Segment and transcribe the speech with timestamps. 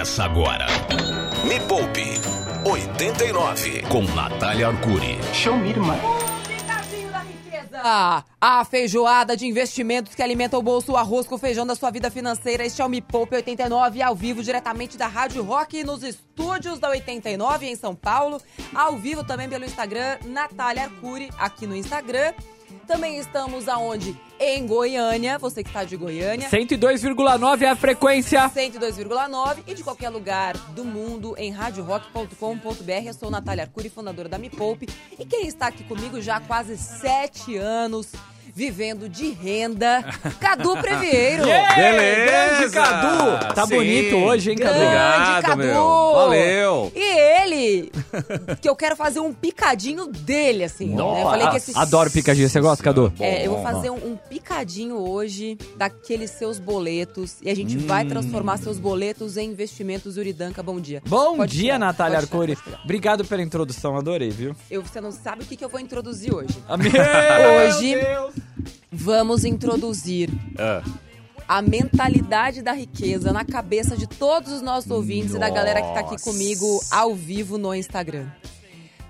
[0.00, 0.66] Começa agora.
[1.44, 2.18] Me Poupe
[2.64, 5.18] 89 com Natália Arcuri.
[5.34, 5.94] Show me, irmã.
[7.44, 8.24] Riqueza.
[8.40, 12.10] A feijoada de investimentos que alimenta o bolso, o arroz com feijão da sua vida
[12.10, 12.64] financeira.
[12.64, 16.88] Este é o Me Poupe 89, ao vivo, diretamente da Rádio Rock, nos estúdios da
[16.88, 18.40] 89 em São Paulo.
[18.74, 22.32] Ao vivo também pelo Instagram, Natália Arcuri, aqui no Instagram.
[22.86, 24.16] Também estamos aonde?
[24.38, 26.48] Em Goiânia, você que está de Goiânia.
[26.48, 28.48] 102,9 é a frequência.
[28.48, 33.06] 102,9 e de qualquer lugar do mundo em radiorock.com.br.
[33.06, 34.88] Eu sou Natália Arcuri, fundadora da Me Poupe.
[35.18, 38.12] E quem está aqui comigo já há quase sete anos,
[38.54, 40.02] vivendo de renda,
[40.40, 41.44] Cadu Previeiro.
[41.76, 42.60] Beleza!
[42.60, 43.54] Grande Cadu!
[43.54, 43.74] Tá Sim.
[43.76, 44.78] bonito hoje, hein, Cadu?
[44.78, 45.56] Grande Obrigado, Cadu.
[45.62, 46.12] meu.
[46.14, 46.92] Valeu.
[46.94, 47.92] E ele,
[48.60, 50.86] que eu quero fazer um picadinho dele, assim.
[50.94, 51.00] né?
[51.02, 51.72] Eu falei que esse...
[51.76, 52.48] Adoro picadinho.
[52.48, 53.12] Você gosta, Cadu?
[53.20, 58.04] É, eu vou fazer um, um picadinho hoje daqueles seus boletos e a gente vai
[58.04, 60.62] transformar seus boletos em investimentos Uridanka.
[60.62, 61.02] Bom dia.
[61.06, 62.56] Bom Pode dia, tirar, Natália Arcuri.
[62.84, 64.54] Obrigado pela introdução, adorei, viu?
[64.70, 66.56] Eu, você não sabe o que, que eu vou introduzir hoje.
[66.68, 68.34] Meu Hoje- Deus.
[68.92, 70.82] Vamos introduzir Ah.
[71.48, 75.92] a mentalidade da riqueza na cabeça de todos os nossos ouvintes e da galera que
[75.94, 76.24] tá aqui Nossa.
[76.24, 78.26] comigo ao vivo no Instagram.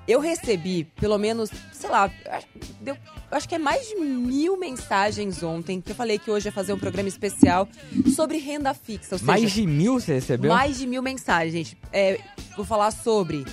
[0.08, 2.10] Eu recebi, pelo menos, sei lá,
[2.80, 2.94] deu,
[3.30, 6.52] eu acho que é mais de mil mensagens ontem, que eu falei que hoje ia
[6.52, 7.68] fazer um programa especial
[8.16, 9.16] sobre renda fixa.
[9.18, 10.50] Seja, Mais de mil você recebeu?
[10.52, 11.78] mais de mil mensagens, gente.
[11.92, 12.18] É,
[12.56, 13.44] vou falar sobre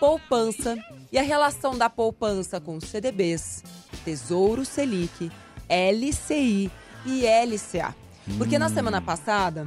[0.00, 0.76] poupança
[1.12, 3.62] e a relação da poupança com CDBs,
[4.06, 5.32] Tesouro Selic,
[5.68, 6.70] LCI
[7.04, 7.92] e LCA.
[8.38, 9.66] Porque na semana passada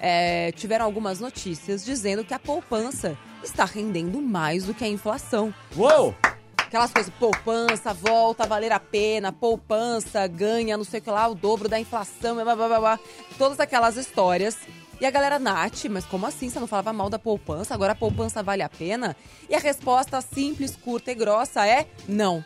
[0.00, 5.54] é, tiveram algumas notícias dizendo que a poupança está rendendo mais do que a inflação.
[5.76, 6.12] Uou!
[6.58, 11.28] Aquelas coisas, poupança, volta a valer a pena, poupança, ganha, não sei o que lá,
[11.28, 13.00] o dobro da inflação, blá, blá, blá, blá.
[13.38, 14.58] todas aquelas histórias.
[14.98, 16.48] E a galera, Nath, mas como assim?
[16.48, 17.74] Você não falava mal da poupança?
[17.74, 19.14] Agora a poupança vale a pena?
[19.48, 22.42] E a resposta simples, curta e grossa é não.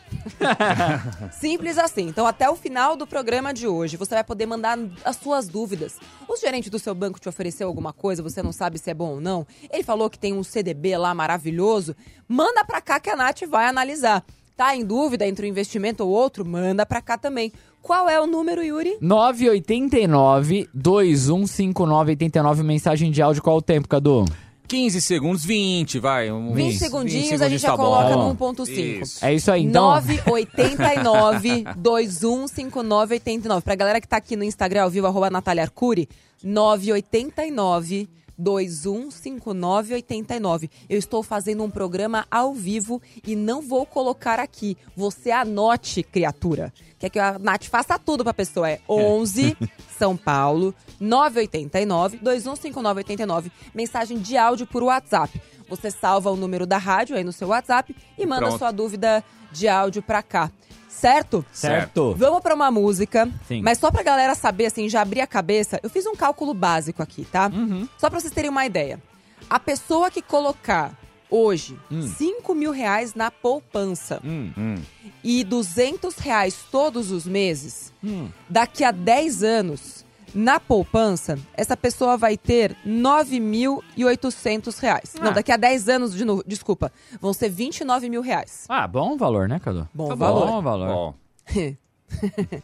[1.33, 2.09] Simples assim.
[2.09, 5.97] Então, até o final do programa de hoje, você vai poder mandar as suas dúvidas.
[6.27, 9.11] O gerente do seu banco te ofereceu alguma coisa, você não sabe se é bom
[9.11, 9.47] ou não?
[9.71, 11.95] Ele falou que tem um CDB lá maravilhoso.
[12.27, 14.25] Manda pra cá que a Nath vai analisar.
[14.61, 16.45] Tá em dúvida entre um investimento ou outro?
[16.45, 17.51] Manda pra cá também.
[17.81, 18.99] Qual é o número, Yuri?
[19.01, 23.43] 989 215989 mensagem de áudio.
[23.43, 24.27] Qual o tempo, Cadu?
[24.69, 26.31] 15 segundos, 20, vai.
[26.31, 26.79] Um, 20 Isso.
[26.79, 27.85] segundinhos, a gente já tá bom.
[27.85, 28.29] coloca Bom.
[28.29, 29.01] no 1.5.
[29.01, 29.25] Isso.
[29.25, 29.83] É isso aí, então.
[29.83, 33.63] 989 215989.
[33.63, 36.07] Pra galera que tá aqui no Instagram ao vivo, arroba Natália Arcuri,
[36.45, 38.11] 989
[38.41, 40.71] 215989.
[40.89, 44.77] Eu estou fazendo um programa ao vivo e não vou colocar aqui.
[44.97, 46.73] Você anote, criatura.
[46.99, 48.71] Quer que a Nath faça tudo pra pessoa?
[48.71, 49.57] É 11
[49.99, 53.53] São Paulo 989 215989.
[53.75, 55.41] Mensagem de áudio por WhatsApp.
[55.69, 58.59] Você salva o número da rádio aí no seu WhatsApp e manda Pronto.
[58.59, 60.51] sua dúvida de áudio pra cá.
[60.91, 61.45] Certo?
[61.53, 62.15] Certo.
[62.19, 63.29] Vamos pra uma música.
[63.49, 63.63] Sim.
[63.63, 67.03] Mas só pra galera saber, assim, já abrir a cabeça, eu fiz um cálculo básico
[67.03, 67.51] aqui, tá?
[67.53, 67.89] Uhum.
[67.97, 69.01] Só pra vocês terem uma ideia.
[69.49, 70.93] A pessoa que colocar
[71.31, 71.79] hoje
[72.19, 74.77] 5 mil reais na poupança Hum.
[75.23, 78.29] e 200 reais todos os meses, Hum.
[78.49, 80.00] daqui a 10 anos,
[80.35, 85.15] na poupança, essa pessoa vai ter 9.800 reais.
[85.21, 85.31] Não, Ah.
[85.33, 88.65] daqui a 10 anos, de novo, desculpa, vão ser 29 mil reais.
[88.69, 89.89] Ah, bom valor, né, Cadu?
[89.93, 90.47] Bom Tá valor.
[90.47, 90.89] Bom valor.
[90.89, 91.15] Ó,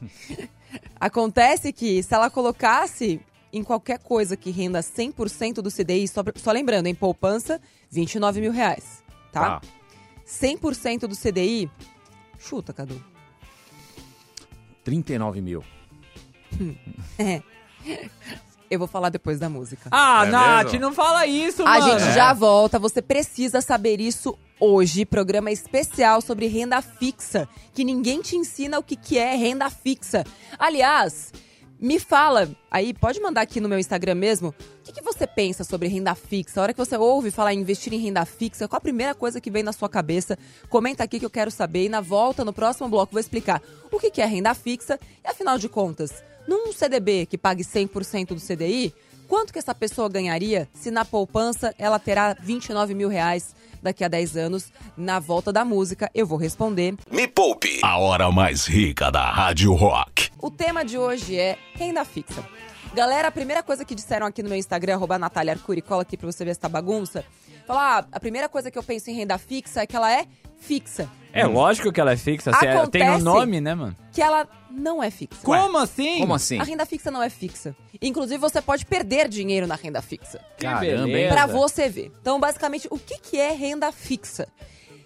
[1.01, 3.21] Acontece que se ela colocasse
[3.53, 7.61] em qualquer coisa que renda 100% do CDI, só, só lembrando, em poupança,
[7.91, 9.03] 29 mil reais,
[9.33, 9.61] tá?
[9.61, 9.69] tá.
[10.27, 11.71] 100% do CDI,
[12.39, 13.03] chuta, Cadu.
[14.85, 15.65] 39 mil.
[18.69, 19.89] Eu vou falar depois da música.
[19.93, 20.81] Ah, É Nath, mesmo?
[20.81, 22.01] não fala isso, A mano.
[22.01, 25.05] gente já volta, você precisa saber isso hoje.
[25.07, 30.25] Programa especial sobre renda fixa, que ninguém te ensina o que, que é renda fixa.
[30.59, 31.33] Aliás,
[31.79, 35.63] me fala, aí pode mandar aqui no meu Instagram mesmo, o que, que você pensa
[35.63, 36.59] sobre renda fixa?
[36.59, 39.41] A hora que você ouve falar em investir em renda fixa, qual a primeira coisa
[39.41, 40.37] que vem na sua cabeça?
[40.69, 43.63] Comenta aqui que eu quero saber e na volta, no próximo bloco, vou explicar
[43.93, 48.29] o que, que é renda fixa e afinal de contas, num CDB que pague 100%
[48.29, 48.95] do CDI,
[49.29, 54.09] Quanto que essa pessoa ganharia se na poupança ela terá 29 mil reais daqui a
[54.09, 54.73] 10 anos?
[54.97, 56.95] Na volta da música, eu vou responder.
[57.11, 60.31] Me Poupe, a hora mais rica da Rádio Rock.
[60.41, 62.45] O tema de hoje é renda fixa.
[62.95, 66.17] Galera, a primeira coisa que disseram aqui no meu Instagram, arroba Natália Arcuri, cola aqui
[66.17, 67.25] pra você ver essa bagunça.
[67.67, 70.25] Falar, ah, a primeira coisa que eu penso em renda fixa é que ela é
[70.59, 71.09] fixa.
[71.33, 72.51] É lógico que ela é fixa.
[72.53, 73.97] se é- tem no Acontece- nome, né, mano?
[74.13, 75.41] Que ela não é fixa.
[75.43, 76.19] Como assim?
[76.21, 76.59] Como assim?
[76.59, 77.77] A renda fixa não é fixa.
[78.01, 80.41] Inclusive, você pode perder dinheiro na renda fixa.
[80.59, 81.29] Caramba, hein?
[81.29, 82.11] Pra você ver.
[82.21, 84.49] Então, basicamente, o que, que é renda fixa?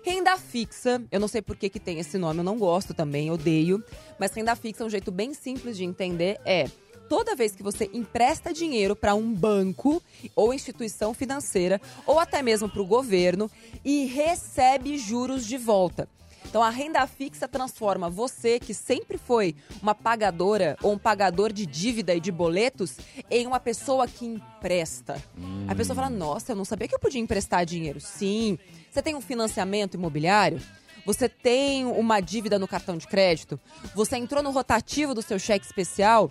[0.04, 3.30] Renda fixa, eu não sei por que, que tem esse nome, eu não gosto também,
[3.30, 3.82] odeio.
[4.18, 6.66] Mas renda fixa, um jeito bem simples de entender é
[7.10, 10.00] toda vez que você empresta dinheiro para um banco
[10.36, 13.50] ou instituição financeira, ou até mesmo para o governo,
[13.84, 16.08] e recebe juros de volta.
[16.48, 21.66] Então a renda fixa transforma você, que sempre foi uma pagadora ou um pagador de
[21.66, 22.96] dívida e de boletos,
[23.28, 25.20] em uma pessoa que empresta.
[25.66, 28.00] A pessoa fala: Nossa, eu não sabia que eu podia emprestar dinheiro.
[28.00, 28.56] Sim.
[28.88, 30.60] Você tem um financiamento imobiliário?
[31.04, 33.58] Você tem uma dívida no cartão de crédito?
[33.94, 36.30] Você entrou no rotativo do seu cheque especial?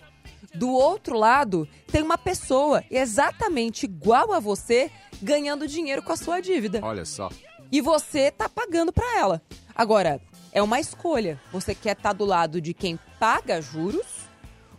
[0.53, 4.91] Do outro lado, tem uma pessoa exatamente igual a você
[5.21, 7.29] ganhando dinheiro com a sua dívida Olha só.
[7.71, 9.41] e você tá pagando pra ela.
[9.75, 11.39] Agora, é uma escolha.
[11.51, 14.27] Você quer estar do lado de quem paga juros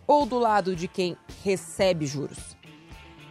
[0.05, 2.57] ou do lado de quem recebe juros?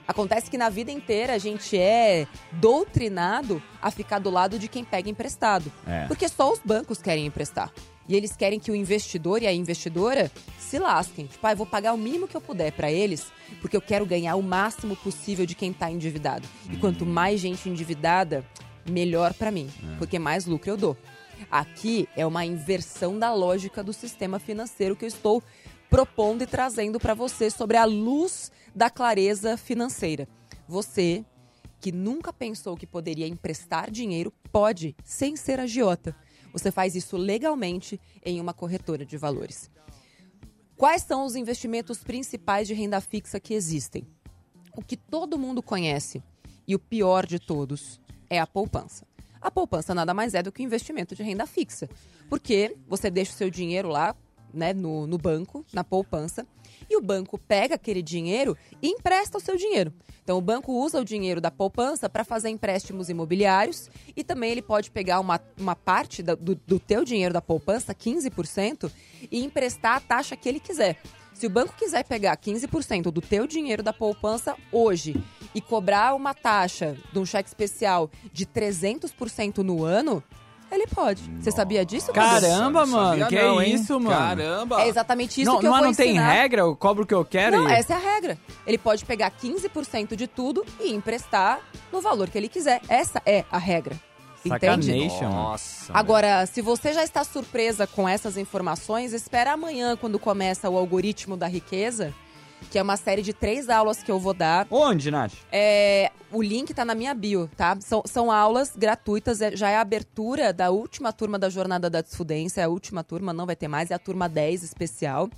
[0.09, 4.85] Acontece que na vida inteira a gente é doutrinado a ficar do lado de quem
[4.85, 5.71] pega emprestado.
[5.87, 6.07] É.
[6.09, 7.71] Porque só os bancos querem emprestar.
[8.11, 11.29] E eles querem que o investidor e a investidora se lasquem.
[11.29, 13.29] Tipo, ah, eu vou pagar o mínimo que eu puder pra eles,
[13.61, 16.47] porque eu quero ganhar o máximo possível de quem tá endividado.
[16.73, 18.45] E quanto mais gente endividada,
[18.85, 20.97] melhor pra mim, porque mais lucro eu dou.
[21.49, 25.41] Aqui é uma inversão da lógica do sistema financeiro que eu estou
[25.89, 30.27] propondo e trazendo pra você sobre a luz da clareza financeira.
[30.67, 31.25] Você
[31.81, 36.15] que nunca pensou que poderia emprestar dinheiro pode, sem ser agiota.
[36.53, 39.71] Você faz isso legalmente em uma corretora de valores.
[40.77, 44.07] Quais são os investimentos principais de renda fixa que existem?
[44.75, 46.23] O que todo mundo conhece
[46.67, 49.07] e o pior de todos é a poupança.
[49.41, 51.89] A poupança nada mais é do que um investimento de renda fixa,
[52.29, 54.15] porque você deixa o seu dinheiro lá
[54.53, 56.47] né, no, no banco, na poupança,
[56.89, 59.93] e o banco pega aquele dinheiro e empresta o seu dinheiro.
[60.23, 64.63] Então o banco usa o dinheiro da poupança para fazer empréstimos imobiliários e também ele
[64.63, 68.91] pode pegar uma, uma parte do, do teu dinheiro da poupança, 15%,
[69.31, 70.99] e emprestar a taxa que ele quiser.
[71.41, 75.17] Se o banco quiser pegar 15% do teu dinheiro da poupança hoje
[75.55, 80.23] e cobrar uma taxa de um cheque especial de 300% no ano,
[80.71, 81.23] ele pode.
[81.41, 82.13] Você sabia disso?
[82.13, 83.21] Caramba, Não mano.
[83.21, 83.75] sabia Que não, é hein?
[83.75, 84.17] isso, mano?
[84.17, 84.81] Caramba.
[84.83, 86.31] É exatamente isso não, que eu mas vou não tem ensinar.
[86.33, 86.61] regra?
[86.63, 87.73] Eu cobro o que eu quero Não, e...
[87.73, 88.39] essa é a regra.
[88.67, 91.61] Ele pode pegar 15% de tudo e emprestar
[91.93, 92.81] no valor que ele quiser.
[92.89, 93.95] Essa é a regra.
[94.45, 94.87] Entende?
[94.87, 95.29] Sacanation.
[95.31, 95.93] Nossa.
[95.93, 101.37] Agora, se você já está surpresa com essas informações, espera amanhã, quando começa o Algoritmo
[101.37, 102.15] da Riqueza,
[102.71, 104.67] que é uma série de três aulas que eu vou dar.
[104.71, 105.33] Onde, Nath?
[105.53, 107.77] É, o link tá na minha bio, tá?
[107.81, 112.01] São, são aulas gratuitas, é- já é a abertura da última turma da Jornada da
[112.01, 115.29] Desfudência, é a última turma, não vai ter mais, é a turma 10 especial.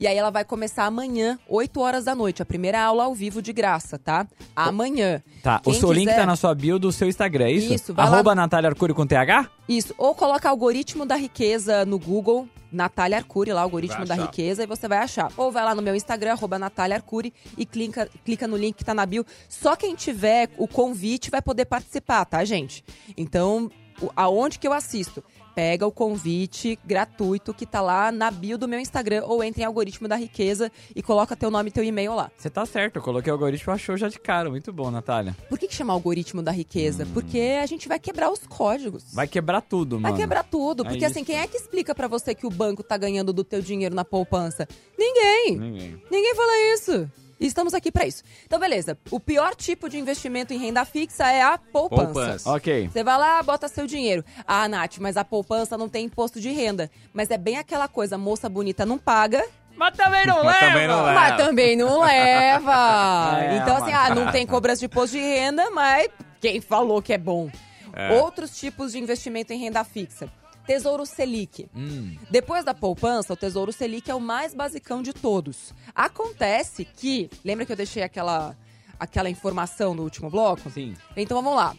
[0.00, 3.40] E aí ela vai começar amanhã, 8 horas da noite, a primeira aula ao vivo
[3.42, 4.26] de graça, tá?
[4.54, 5.22] Amanhã.
[5.42, 7.74] Tá, o Quem seu link quiser- tá na sua bio do seu Instagram, é isso?
[7.74, 9.50] Isso, vai lá- Arroba Natália Arcuri com TH?
[9.68, 14.66] Isso, ou coloca algoritmo da riqueza no Google, Natália Arcuri, lá, algoritmo da riqueza, e
[14.66, 15.30] você vai achar.
[15.36, 18.84] Ou vai lá no meu Instagram, arroba Natália Arcuri, e clica, clica no link que
[18.84, 19.24] tá na bio.
[19.48, 22.84] Só quem tiver o convite vai poder participar, tá, gente?
[23.16, 23.70] Então,
[24.02, 25.22] o- aonde que eu assisto?
[25.54, 29.64] Pega o convite gratuito que tá lá na bio do meu Instagram, ou entra em
[29.64, 32.30] algoritmo da riqueza e coloca teu nome e teu e-mail lá.
[32.36, 34.50] Você tá certo, eu coloquei o algoritmo achou já de cara.
[34.50, 35.36] Muito bom, Natália.
[35.48, 37.06] Por que, que chama algoritmo da riqueza?
[37.14, 39.04] Porque a gente vai quebrar os códigos.
[39.14, 40.20] Vai quebrar tudo, Vai mano.
[40.22, 40.84] quebrar tudo.
[40.84, 41.26] É Porque assim, isso.
[41.26, 44.04] quem é que explica pra você que o banco tá ganhando do teu dinheiro na
[44.04, 44.66] poupança?
[44.98, 45.56] Ninguém.
[45.58, 46.02] Ninguém.
[46.10, 47.10] Ninguém fala isso.
[47.40, 48.22] E estamos aqui pra isso.
[48.46, 48.96] Então, beleza.
[49.10, 52.04] O pior tipo de investimento em renda fixa é a poupança.
[52.04, 52.50] Poupança.
[52.50, 52.88] Ok.
[52.92, 54.24] Você vai lá, bota seu dinheiro.
[54.46, 56.90] Ah, Nath, mas a poupança não tem imposto de renda.
[57.12, 59.44] Mas é bem aquela coisa, moça bonita não paga,
[59.76, 60.66] Mas também não Mas leva!
[60.72, 61.20] também não leva.
[61.20, 63.38] mas também não leva.
[63.44, 66.08] É, então, assim, ah, não tem cobrança de imposto de renda, mas
[66.40, 67.50] quem falou que é bom?
[67.92, 68.20] É.
[68.20, 70.28] Outros tipos de investimento em renda fixa.
[70.66, 71.68] Tesouro Selic.
[71.74, 72.16] Hum.
[72.30, 75.72] Depois da poupança, o Tesouro Selic é o mais basicão de todos.
[75.94, 77.30] Acontece que.
[77.44, 78.56] Lembra que eu deixei aquela,
[78.98, 80.70] aquela informação no último bloco?
[80.70, 80.94] Sim.
[81.16, 81.74] Então vamos lá.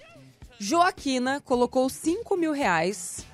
[0.59, 3.25] Joaquina colocou 5 mil reais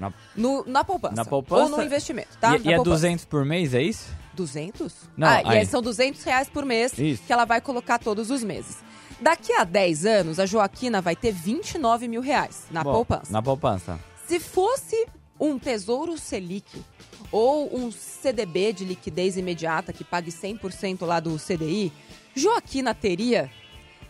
[0.00, 1.14] Na- no, na poupança.
[1.14, 1.62] Na poupança?
[1.72, 2.56] Ou no investimento, tá?
[2.56, 2.96] E, Na e é poupança.
[2.96, 4.08] 200 por mês, é isso?
[4.34, 4.92] 200?
[5.16, 5.58] Não, ah, e aí.
[5.60, 7.22] aí são 200 reais por mês Isso.
[7.26, 8.78] que ela vai colocar todos os meses.
[9.18, 13.32] Daqui a 10 anos, a Joaquina vai ter 29 mil reais na Bom, poupança.
[13.32, 13.98] Na poupança.
[14.26, 15.06] Se fosse
[15.38, 16.82] um Tesouro Selic
[17.30, 21.92] ou um CDB de liquidez imediata que pague 100% lá do CDI,
[22.34, 23.50] Joaquina teria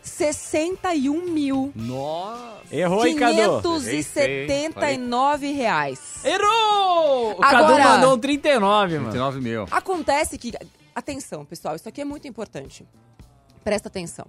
[0.02, 1.72] 61 mil.
[1.74, 2.62] Nossa.
[2.70, 3.60] Errou, hein, Cadu?
[3.62, 6.24] 579 reais.
[6.24, 7.38] Errou!
[7.38, 9.10] O Agora- Cadu mandou um 39, mano.
[9.10, 9.66] 39 mil.
[9.70, 10.52] Acontece que.
[10.94, 12.86] Atenção, pessoal, isso aqui é muito importante.
[13.62, 14.26] Presta atenção.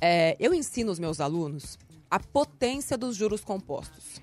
[0.00, 1.78] É, eu ensino os meus alunos
[2.10, 4.20] a potência dos juros compostos.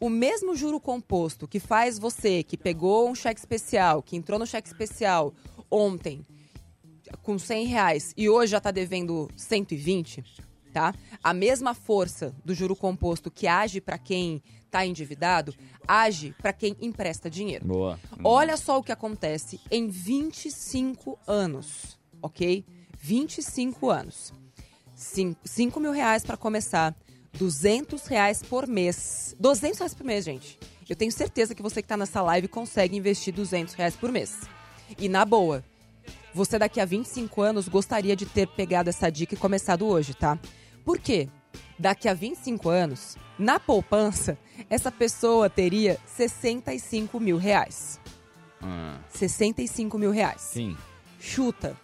[0.00, 4.46] O mesmo juro composto que faz você, que pegou um cheque especial, que entrou no
[4.46, 5.32] cheque especial
[5.70, 6.24] ontem
[7.22, 10.24] com 100 reais e hoje já está devendo 120,
[10.72, 10.94] tá?
[11.22, 15.54] A mesma força do juro composto que age para quem está endividado,
[15.86, 17.64] age para quem empresta dinheiro.
[17.64, 17.98] Boa.
[18.22, 22.64] Olha só o que acontece em 25 anos, ok?
[22.98, 24.32] 25 anos.
[24.96, 26.94] 5 mil reais para começar,
[27.38, 29.34] 200 reais por mês.
[29.38, 30.58] 200 reais por mês, gente.
[30.88, 34.42] Eu tenho certeza que você que está nessa live consegue investir 200 reais por mês.
[34.98, 35.64] E na boa,
[36.32, 40.38] você daqui a 25 anos gostaria de ter pegado essa dica e começado hoje, tá?
[40.84, 41.28] Por quê?
[41.78, 44.38] Daqui a 25 anos, na poupança,
[44.68, 47.98] essa pessoa teria 65 mil reais.
[48.60, 48.98] Ah.
[49.08, 50.40] 65 mil reais.
[50.40, 50.76] Sim.
[51.18, 51.76] Chuta.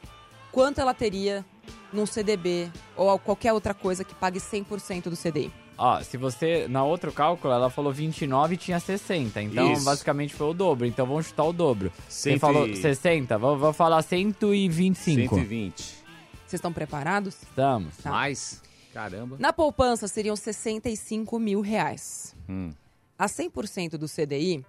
[0.52, 1.44] Quanto ela teria
[1.92, 5.52] num CDB ou qualquer outra coisa que pague 100% do CDI?
[5.76, 6.68] Ó, se você.
[6.68, 9.40] Na outro cálculo, ela falou 29 e tinha 60.
[9.40, 9.84] Então, Isso.
[9.84, 10.86] basicamente foi o dobro.
[10.86, 11.90] Então, vamos chutar o dobro.
[12.06, 13.38] Você Cento falou e- 60?
[13.38, 15.36] Vou, vou falar 125.
[15.36, 15.80] 120.
[16.46, 17.42] Vocês estão preparados?
[17.42, 17.96] Estamos.
[17.96, 18.10] Tá.
[18.10, 18.60] Mais?
[18.92, 19.36] Caramba.
[19.38, 22.36] Na poupança seriam 65 mil reais.
[22.48, 22.70] Hum.
[23.18, 24.64] A 100% do CDI,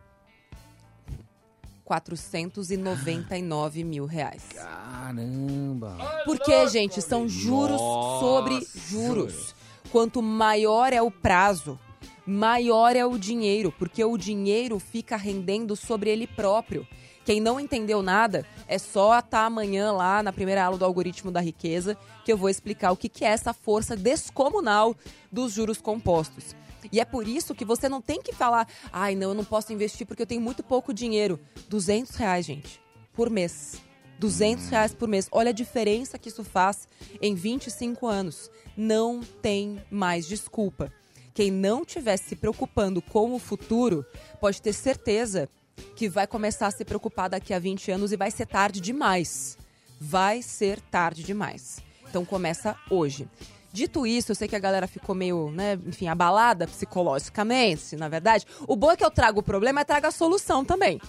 [1.91, 4.43] 499 mil reais.
[4.55, 5.97] Caramba.
[6.23, 8.19] Porque, gente, são juros Nossa.
[8.21, 9.53] sobre juros.
[9.91, 11.77] Quanto maior é o prazo,
[12.25, 16.87] maior é o dinheiro, porque o dinheiro fica rendendo sobre ele próprio.
[17.25, 21.41] Quem não entendeu nada, é só estar amanhã lá na primeira aula do algoritmo da
[21.41, 24.95] riqueza que eu vou explicar o que que é essa força descomunal
[25.29, 26.55] dos juros compostos.
[26.91, 29.73] E é por isso que você não tem que falar, ai, não, eu não posso
[29.73, 31.39] investir porque eu tenho muito pouco dinheiro.
[31.67, 32.81] 200 reais, gente,
[33.13, 33.81] por mês.
[34.19, 35.27] 200 reais por mês.
[35.31, 36.87] Olha a diferença que isso faz
[37.21, 38.51] em 25 anos.
[38.77, 40.93] Não tem mais desculpa.
[41.33, 44.05] Quem não estiver se preocupando com o futuro,
[44.39, 45.49] pode ter certeza
[45.95, 49.57] que vai começar a se preocupar daqui a 20 anos e vai ser tarde demais.
[49.99, 51.79] Vai ser tarde demais.
[52.07, 53.27] Então começa hoje.
[53.73, 58.45] Dito isso, eu sei que a galera ficou meio, né, enfim, abalada psicologicamente, na verdade.
[58.67, 60.99] O bom é que eu trago o problema e trago a solução também.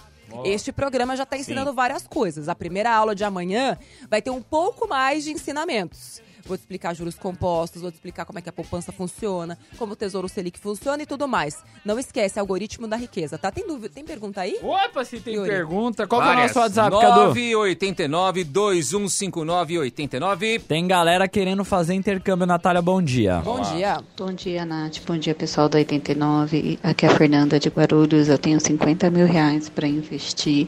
[0.43, 2.49] Este programa já está ensinando várias coisas.
[2.49, 3.77] A primeira aula de amanhã
[4.09, 6.21] vai ter um pouco mais de ensinamentos.
[6.45, 9.93] Vou te explicar juros compostos, vou te explicar como é que a poupança funciona, como
[9.93, 11.63] o Tesouro Selic funciona e tudo mais.
[11.85, 13.49] Não esquece, algoritmo da riqueza, tá?
[13.51, 13.89] Tem dúvida?
[13.93, 14.59] Tem pergunta aí?
[14.61, 15.49] Opa, se tem Yuri.
[15.49, 16.05] pergunta.
[16.05, 16.55] Qual que é o Várias.
[16.55, 17.21] nosso WhatsApp, Cadu?
[17.27, 20.59] 989 2159 89.
[20.59, 22.45] Tem galera querendo fazer intercâmbio.
[22.45, 23.37] Natália, bom dia.
[23.39, 24.01] Bom dia.
[24.17, 24.99] Bom dia, Nath.
[25.05, 26.79] Bom dia, pessoal da 89.
[26.83, 28.27] Aqui é a Fernanda de Guarulhos.
[28.27, 30.67] Eu tenho 50 mil reais para investir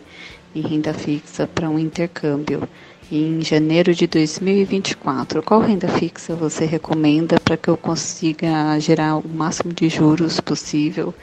[0.55, 2.67] em renda fixa para um intercâmbio
[3.11, 5.43] em janeiro de 2024.
[5.43, 11.13] Qual renda fixa você recomenda para que eu consiga gerar o máximo de juros possível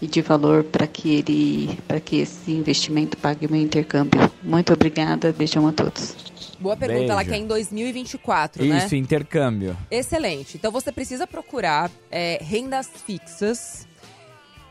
[0.00, 4.30] e de valor para que ele, para que esse investimento pague o meu intercâmbio?
[4.42, 5.32] Muito obrigada.
[5.32, 6.14] Beijão a todos.
[6.58, 7.30] Boa pergunta, ela Beijo.
[7.30, 8.78] quer em 2024, né?
[8.78, 9.76] Isso, intercâmbio.
[9.90, 10.56] Excelente.
[10.56, 13.86] Então você precisa procurar é, rendas fixas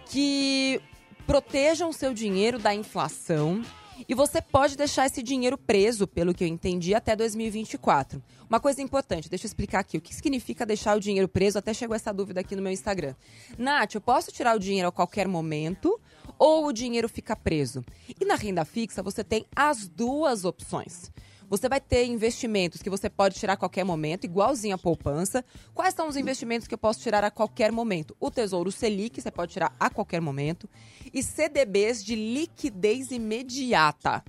[0.08, 0.82] que
[1.28, 3.62] protejam seu dinheiro da inflação.
[4.08, 8.22] E você pode deixar esse dinheiro preso, pelo que eu entendi, até 2024.
[8.50, 9.98] Uma coisa importante, deixa eu explicar aqui.
[9.98, 11.58] O que significa deixar o dinheiro preso?
[11.58, 13.16] Até chegou essa dúvida aqui no meu Instagram.
[13.58, 16.00] Nath, eu posso tirar o dinheiro a qualquer momento
[16.38, 17.84] ou o dinheiro fica preso?
[18.20, 21.12] E na renda fixa você tem as duas opções.
[21.50, 25.46] Você vai ter investimentos que você pode tirar a qualquer momento, igualzinho a poupança.
[25.74, 28.16] Quais são os investimentos que eu posso tirar a qualquer momento?
[28.20, 30.70] O Tesouro Selic, você pode tirar a qualquer momento.
[31.14, 34.24] E CDBs de liquidez imediata.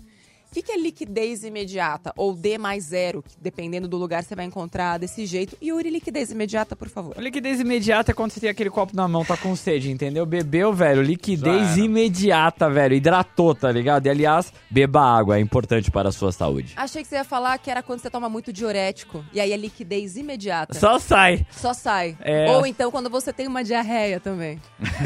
[0.51, 2.13] O que, que é liquidez imediata?
[2.17, 5.57] Ou D mais zero, que dependendo do lugar você vai encontrar desse jeito.
[5.63, 7.15] Yuri, liquidez imediata, por favor.
[7.19, 10.25] Liquidez imediata é quando você tem aquele copo na mão, tá com sede, entendeu?
[10.25, 12.95] Bebeu, velho, liquidez imediata, velho.
[12.95, 14.07] Hidratou, tá ligado?
[14.07, 16.73] E aliás, beba água, é importante para a sua saúde.
[16.77, 19.25] Achei que você ia falar que era quando você toma muito diurético.
[19.33, 20.75] E aí é liquidez imediata.
[20.79, 21.47] Só sai.
[21.51, 22.17] Só sai.
[22.21, 22.51] É.
[22.51, 24.59] Ou então quando você tem uma diarreia também.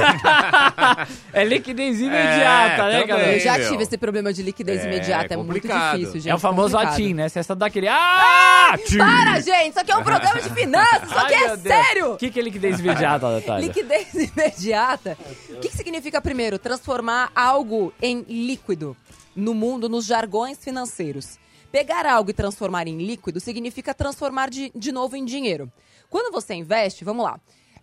[1.33, 3.07] É liquidez imediata, né, também.
[3.07, 3.33] galera?
[3.35, 3.69] Eu já meu.
[3.71, 5.35] tive esse problema de liquidez É, imediata.
[5.35, 5.99] É complicado.
[5.99, 6.31] difícil, gente.
[6.33, 6.95] é o famoso complicado.
[6.95, 7.29] atim, né?
[7.29, 7.89] Você só dá aquele.
[7.89, 8.77] Ah!
[8.85, 8.99] Tchim!
[8.99, 9.71] Para, gente!
[9.71, 11.03] Isso aqui é um programa de finanças!
[11.11, 12.13] Isso aqui Ai, é sério!
[12.13, 13.67] O que, que é liquidez imediata, Natália?
[13.67, 15.17] Liquidez imediata.
[15.51, 18.97] O que, que significa, primeiro, transformar algo em líquido
[19.35, 21.39] no mundo, nos jargões financeiros?
[21.73, 25.71] Pegar algo e transformar em líquido significa transformar de, de novo em dinheiro.
[26.09, 27.39] Quando você investe, vamos lá.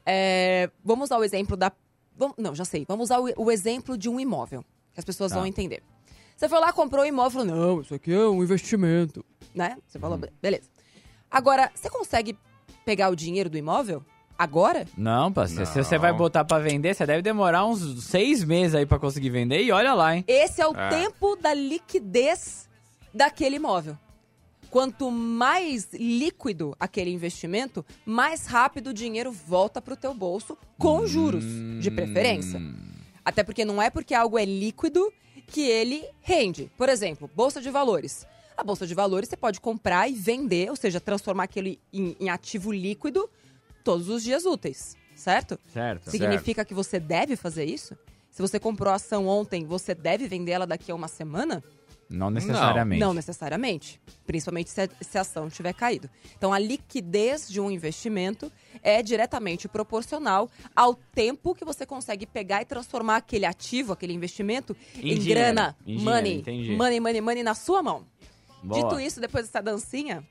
[0.06, 1.72] É, vamos usar o exemplo da.
[2.18, 2.86] vamos- não, já sei.
[2.88, 5.38] Vamos usar o, o exemplo de um imóvel, que as pessoas Tá.
[5.38, 5.82] vão entender.
[6.38, 9.25] Você foi lá, comprou um imóvel, falou, não, isso aqui é um investimento.
[9.56, 9.75] Né?
[9.88, 10.70] Você falou, beleza.
[11.32, 12.38] Agora, você consegue
[12.86, 14.06] pegar o dinheiro do imóvel
[14.38, 14.86] agora?
[14.96, 15.65] Não, parceiro.
[15.65, 19.32] Se você vai botar pra vender, você deve demorar uns seis meses aí pra conseguir
[19.32, 19.63] vender.
[19.63, 20.24] E olha lá, hein?
[20.27, 20.89] Esse é o É.
[20.89, 22.70] tempo da liquidez
[23.12, 23.98] daquele imóvel.
[24.70, 31.08] Quanto mais líquido aquele investimento, mais rápido o dinheiro volta para o teu bolso, com
[31.08, 31.44] juros,
[31.82, 32.62] de preferência.
[33.25, 35.12] Até porque não é porque algo é líquido
[35.48, 36.70] que ele rende.
[36.77, 38.27] Por exemplo, bolsa de valores.
[38.56, 42.30] A bolsa de valores você pode comprar e vender, ou seja, transformar aquele em, em
[42.30, 43.30] ativo líquido
[43.84, 45.58] todos os dias úteis, certo?
[45.72, 46.10] Certo.
[46.10, 47.96] Significa que você deve fazer isso?
[48.30, 51.63] Se você comprou a ação ontem, você deve vender ela daqui a uma semana?
[52.10, 53.00] Não necessariamente.
[53.00, 54.00] Não necessariamente.
[54.26, 56.10] Principalmente se a, se a ação tiver caído.
[56.38, 62.62] Então, a liquidez de um investimento é diretamente proporcional ao tempo que você consegue pegar
[62.62, 66.76] e transformar aquele ativo, aquele investimento, Em em, dinheiro, grana, em dinheiro, money, entendi.
[66.76, 68.06] money, money, money na sua mão.
[68.64, 68.82] Boa.
[68.82, 70.24] Dito isso, depois dessa dancinha,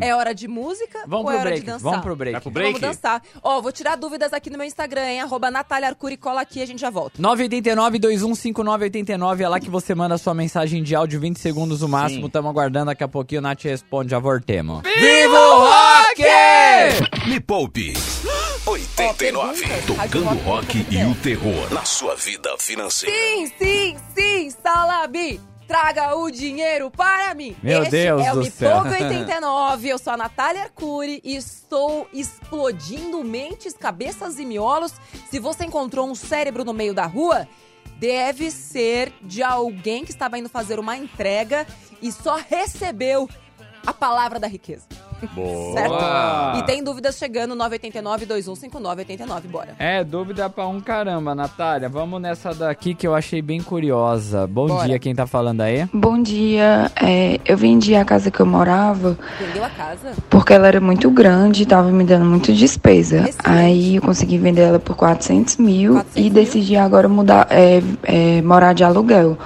[0.00, 1.60] é hora de música Vamos ou é hora break.
[1.60, 1.82] de dançar?
[1.82, 2.32] Vamos pro break.
[2.32, 2.80] Vai pro break?
[2.80, 3.22] Vamos dançar.
[3.42, 5.20] Ó, vou tirar dúvidas aqui no meu Instagram, hein?
[5.20, 7.20] Arroba Natália Arcuri, cola aqui, a gente já volta.
[7.20, 12.26] 989-215989, é lá que você manda sua mensagem de áudio, 20 segundos o máximo.
[12.26, 12.30] Sim.
[12.30, 14.82] Tamo aguardando, daqui a pouquinho o Nath responde, já voltemos.
[14.82, 16.22] Viva o rock!
[17.28, 17.92] Me Poupe
[18.66, 19.60] 89.
[19.60, 19.84] perguntas.
[19.86, 23.14] Tocando Rock rock e o terror na sua vida financeira.
[23.14, 25.40] Sim, sim, sim, Salabi!
[25.66, 27.56] Traga o dinheiro para mim!
[27.62, 28.82] Meu este Deus é o do Me céu.
[28.82, 34.92] Poupe 89, eu sou a Natália Arcuri e estou explodindo mentes, cabeças e miolos.
[35.30, 37.48] Se você encontrou um cérebro no meio da rua,
[37.96, 41.66] deve ser de alguém que estava indo fazer uma entrega
[42.02, 43.28] e só recebeu
[43.86, 44.86] a palavra da riqueza.
[45.34, 45.72] Boa!
[45.74, 46.58] Certo?
[46.58, 49.74] E tem dúvidas chegando 989-2159-89, bora.
[49.78, 51.88] É, dúvida pra um caramba, Natália.
[51.88, 54.46] Vamos nessa daqui que eu achei bem curiosa.
[54.46, 54.86] Bom Bora.
[54.86, 55.88] dia, quem tá falando aí?
[55.92, 56.90] Bom dia.
[57.00, 60.12] É, eu vendi a casa que eu morava Vendeu a casa?
[60.30, 63.16] porque ela era muito grande e tava me dando muita despesa.
[63.28, 63.36] Excelente.
[63.44, 66.32] Aí eu consegui vender ela por 400 mil 400 e mil?
[66.32, 69.36] decidi agora mudar, é, é, morar de aluguel.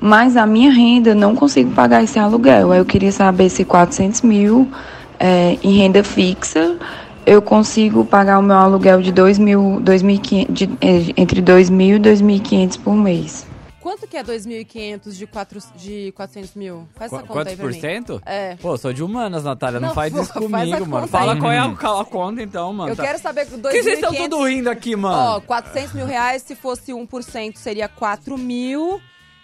[0.00, 2.72] Mas a minha renda não consigo pagar esse aluguel.
[2.72, 4.68] Aí eu queria saber se 400 mil
[5.18, 6.76] é, em renda fixa
[7.26, 11.96] eu consigo pagar o meu aluguel de 2 mil, 2.500 de, é, entre 2 mil
[11.96, 13.46] e 2.500 por mês.
[13.80, 16.88] Quanto que é 2.500 de, quatro, de 400 mil?
[16.94, 18.22] Faz essa Qu- conta Quantos aí pra por cento?
[18.24, 18.56] É.
[18.56, 19.78] Pô, sou de humanas, Natália.
[19.80, 20.90] Não, Não, faz pô, isso faz comigo, mano.
[20.90, 22.90] conta Fala qual é a, qual a conta, então, mano.
[22.92, 24.22] Eu Tá- quero saber que Por que vocês estão 2.500...
[24.30, 25.40] tudo rindo aqui, Ó, mano?
[25.42, 29.00] 400 mil reais, se fosse 1%, seria 4 mil.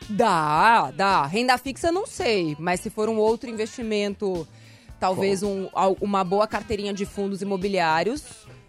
[0.08, 1.26] Dá, dá.
[1.26, 2.56] Renda fixa, eu não sei.
[2.58, 4.46] Mas se for um outro investimento,
[5.00, 5.68] talvez um,
[6.00, 8.22] uma boa carteirinha de fundos imobiliários,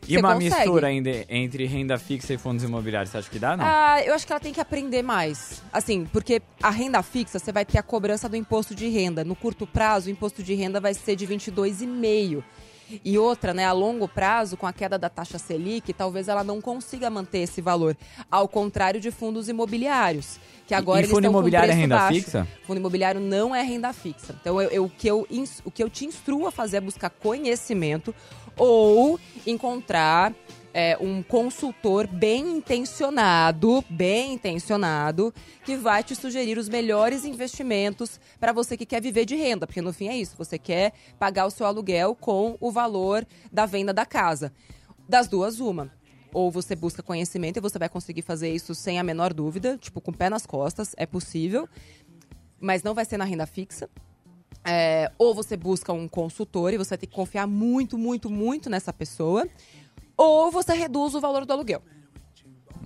[0.07, 0.55] e uma consegue.
[0.55, 3.63] mistura ainda entre renda fixa e fundos imobiliários, você acha que dá, não?
[3.65, 5.61] Ah, eu acho que ela tem que aprender mais.
[5.71, 9.23] Assim, porque a renda fixa, você vai ter a cobrança do imposto de renda.
[9.23, 12.43] No curto prazo, o imposto de renda vai ser de 22,5%.
[13.03, 16.59] E outra, né, a longo prazo, com a queda da taxa Selic, talvez ela não
[16.61, 17.95] consiga manter esse valor.
[18.29, 21.95] Ao contrário de fundos imobiliários, que agora e eles fundo estão com imobiliário é renda
[21.97, 22.19] baixo.
[22.21, 22.47] fixa?
[22.65, 24.35] Fundo imobiliário não é renda fixa.
[24.39, 25.27] Então, eu, eu- o, que eu,
[25.65, 28.13] o que eu te instruo a fazer é buscar conhecimento
[28.57, 30.33] ou encontrar
[30.73, 38.53] é, um consultor bem intencionado, bem intencionado, que vai te sugerir os melhores investimentos para
[38.53, 41.51] você que quer viver de renda, porque no fim é isso, você quer pagar o
[41.51, 44.53] seu aluguel com o valor da venda da casa.
[45.07, 45.91] Das duas, uma.
[46.33, 49.99] Ou você busca conhecimento e você vai conseguir fazer isso sem a menor dúvida, tipo,
[49.99, 51.67] com o pé nas costas, é possível,
[52.59, 53.89] mas não vai ser na renda fixa.
[54.63, 58.69] É, ou você busca um consultor e você vai ter que confiar muito, muito, muito
[58.69, 59.47] nessa pessoa.
[60.23, 61.81] Ou você reduz o valor do aluguel.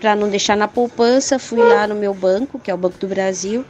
[0.00, 3.08] para não deixar na poupança, fui lá no meu banco, que é o Banco do
[3.08, 3.64] Brasil,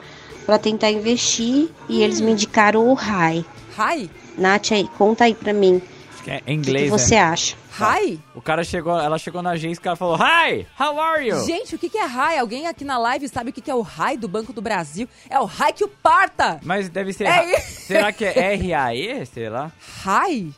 [0.45, 1.71] para tentar investir.
[1.89, 3.43] E eles me indicaram o RAI.
[3.75, 4.11] RAI?
[4.37, 5.81] Nath, aí, conta aí pra mim.
[6.23, 7.23] Que é em O que, que inglês, você né?
[7.23, 7.57] acha?
[7.81, 8.21] Hi?
[8.35, 11.45] O cara chegou, ela chegou na agência e o cara falou, Hi, how are you?
[11.47, 12.39] Gente, o que que é RAI?
[12.39, 15.09] Alguém aqui na live sabe o que que é o RAI do Banco do Brasil?
[15.29, 16.61] É o RAI que o parta!
[16.63, 17.25] Mas deve ser...
[17.25, 17.83] É isso.
[17.83, 19.25] Será que é R-A-E?
[19.27, 19.73] Sei lá.
[20.03, 20.53] RAI?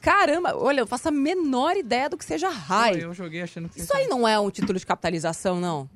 [0.00, 2.92] Caramba, olha, eu faço a menor ideia do que seja RAI.
[2.98, 3.80] Pô, Eu joguei achando que...
[3.80, 5.88] Isso aí não é um título de capitalização, não?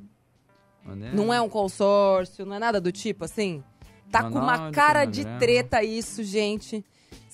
[0.85, 1.11] Né?
[1.13, 3.65] Não é um consórcio, não é nada do tipo, assim?
[4.11, 5.39] Tá com uma Ronaldo, cara de Grama.
[5.41, 6.85] treta isso, gente.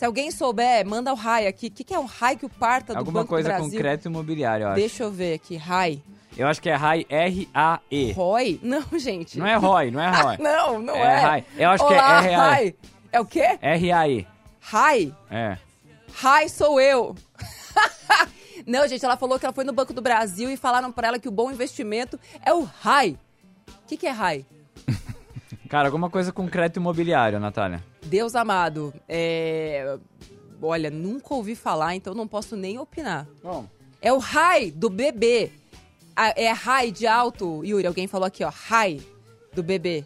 [0.03, 1.69] Se alguém souber, manda o RAI aqui.
[1.69, 3.61] O que, que é o RAI que o parta do Alguma Banco coisa do com
[3.61, 3.79] Brasil?
[3.79, 4.81] crédito imobiliário, eu acho.
[4.81, 5.55] Deixa eu ver aqui.
[5.55, 6.03] RAI.
[6.37, 8.11] Eu acho que é RAI R-A-E.
[8.11, 8.59] ROI?
[8.65, 9.39] Não, gente.
[9.39, 10.39] Não é ROI, não é ROI.
[10.39, 11.21] Não, não É é.
[11.21, 11.45] RAI.
[11.57, 12.75] Eu acho que é Olá, RAI.
[13.13, 13.57] É o quê?
[13.63, 14.27] R-A-E.
[14.59, 15.15] RAI?
[15.31, 15.57] É.
[16.13, 17.15] RAI sou eu.
[18.67, 21.19] Não, gente, ela falou que ela foi no Banco do Brasil e falaram pra ela
[21.21, 23.17] que o bom investimento é o RAI.
[23.69, 24.45] O que, que é RAI?
[25.69, 27.85] Cara, alguma coisa com crédito imobiliário, Natália.
[28.07, 29.99] Deus amado, é...
[30.61, 33.27] Olha, nunca ouvi falar, então não posso nem opinar.
[33.43, 33.67] Bom.
[34.01, 35.51] É o RAI do bebê.
[36.37, 38.51] É RAI de alto, Yuri, alguém falou aqui, ó.
[38.51, 39.01] RAI
[39.55, 40.05] do bebê.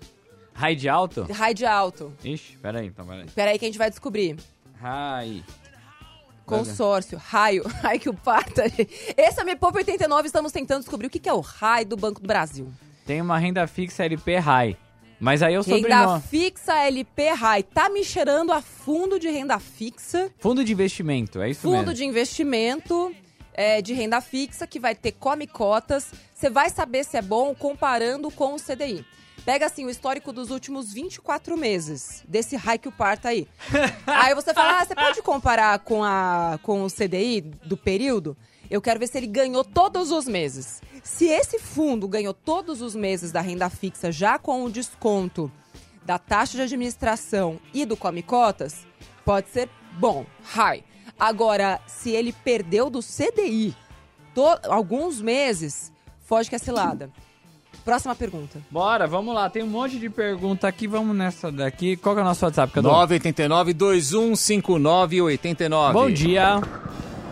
[0.54, 1.26] RAI de alto?
[1.30, 2.12] RAI de alto.
[2.24, 3.26] Ixi, peraí, então, peraí.
[3.34, 4.36] Peraí que a gente vai descobrir.
[4.80, 5.44] RAI.
[6.46, 8.64] Consórcio, raio, raio que o parta.
[9.16, 11.96] Esse é Me Poupa 89, estamos tentando descobrir o que que é o raio do
[11.96, 12.72] Banco do Brasil.
[13.04, 14.76] Tem uma renda fixa LP RAI.
[15.18, 16.22] Mas aí eu Renda sobrenome.
[16.28, 17.62] fixa LP RAI.
[17.62, 21.94] Tá me cheirando a fundo de renda fixa, Fundo de investimento, é isso fundo mesmo.
[21.94, 23.14] de investimento
[23.54, 26.12] é, de renda fixa, que vai ter come cotas.
[26.34, 29.04] Você vai saber se é bom comparando com o CDI.
[29.44, 33.46] Pega assim o histórico dos últimos 24 meses desse raio que o parta aí.
[34.04, 38.36] aí você fala, ah, você pode comparar com, a, com o CDI do período?
[38.70, 40.80] Eu quero ver se ele ganhou todos os meses.
[41.02, 45.50] Se esse fundo ganhou todos os meses da renda fixa já com o desconto
[46.04, 48.86] da taxa de administração e do come cotas,
[49.24, 50.82] pode ser bom, high.
[51.18, 53.74] Agora, se ele perdeu do CDI
[54.34, 55.92] to- alguns meses,
[56.24, 57.10] foge que é cilada.
[57.84, 58.60] Próxima pergunta.
[58.70, 59.48] Bora, vamos lá.
[59.48, 60.88] Tem um monte de pergunta aqui.
[60.88, 61.96] Vamos nessa daqui.
[61.96, 62.88] Qual que é o nosso WhatsApp, Cadu?
[62.88, 66.60] 989 215989 Bom dia.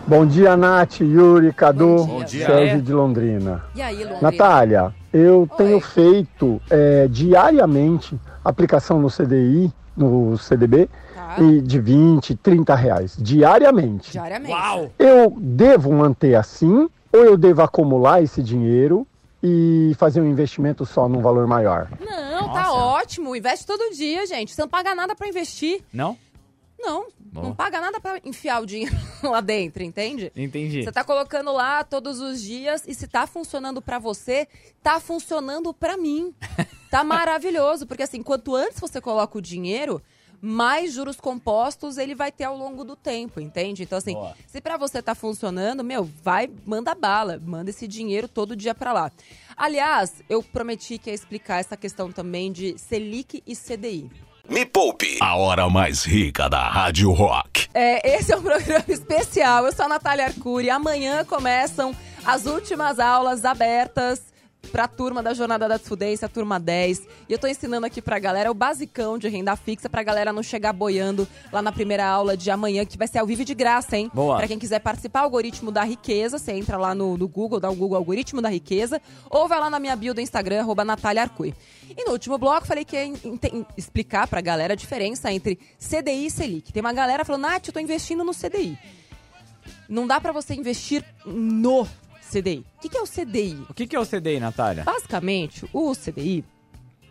[0.06, 2.46] Bom dia, Nath, Yuri, Cadu, Bom dia.
[2.46, 2.80] Sérgio É.
[2.80, 3.64] de Londrina.
[3.74, 4.20] E aí, Londrina?
[4.20, 5.56] Natália, eu Oi.
[5.56, 11.36] tenho feito é, diariamente aplicação no CDI, no CDB, Tá.
[11.40, 14.12] e de 20, 30 reais, diariamente.
[14.12, 14.52] Diariamente.
[14.52, 14.90] Uau!
[14.98, 19.06] Eu devo manter assim ou eu devo acumular esse dinheiro
[19.42, 21.88] e fazer um investimento só num valor maior?
[22.00, 22.72] Não, tá Nossa.
[22.72, 23.34] ótimo.
[23.34, 24.52] Investe todo dia, gente.
[24.54, 25.82] Você não paga nada pra investir.
[25.92, 26.16] Não?
[26.78, 27.42] Não, Bom.
[27.42, 30.30] não paga nada pra enfiar o dinheiro lá dentro, entende?
[30.36, 30.84] Entendi.
[30.84, 34.46] Você tá colocando lá todos os dias e se tá funcionando pra você,
[34.82, 36.32] tá funcionando pra mim.
[36.94, 40.00] Tá maravilhoso, porque assim, quanto antes você coloca o dinheiro,
[40.40, 43.82] mais juros compostos ele vai ter ao longo do tempo, entende?
[43.82, 44.36] Então assim, Boa.
[44.46, 48.92] se pra você tá funcionando, meu, vai, manda bala, manda esse dinheiro todo dia pra
[48.92, 49.10] lá.
[49.56, 54.08] Aliás, eu prometi que ia explicar essa questão também de Selic e CDI.
[54.48, 57.66] Me Poupe, a hora mais rica da Rádio Rock.
[57.72, 59.64] É, esse é um programa especial.
[59.64, 60.68] Eu sou a Natália Arcuri.
[60.68, 61.94] Amanhã começam
[62.26, 64.33] as últimas aulas abertas
[64.72, 67.02] pra turma da Jornada da Desfudência, a turma 10.
[67.28, 70.42] E eu tô ensinando aqui pra galera o basicão de renda fixa pra galera não
[70.42, 73.96] chegar boiando lá na primeira aula de amanhã, que vai ser ao vivo de graça,
[73.96, 74.10] hein?
[74.12, 74.36] Boa.
[74.38, 77.74] Pra quem quiser participar, algoritmo da riqueza, você entra lá no, no Google, dá o
[77.74, 79.00] Google algoritmo da riqueza,
[79.30, 81.54] ou vai lá na minha bio do Instagram, arroba Natália Arcui.
[81.96, 85.58] E no último bloco, falei que ia em- em- explicar pra galera a diferença entre
[85.78, 86.72] CDI e Selic.
[86.72, 88.76] Tem uma galera falando, Nath, eu tô investindo no CDI.
[89.88, 91.86] Não dá pra você investir no
[92.40, 92.64] CDI.
[92.76, 93.66] O que, que é o CDI?
[93.68, 94.84] O que, que é o CDI, Natália?
[94.84, 96.44] Basicamente, o CDI.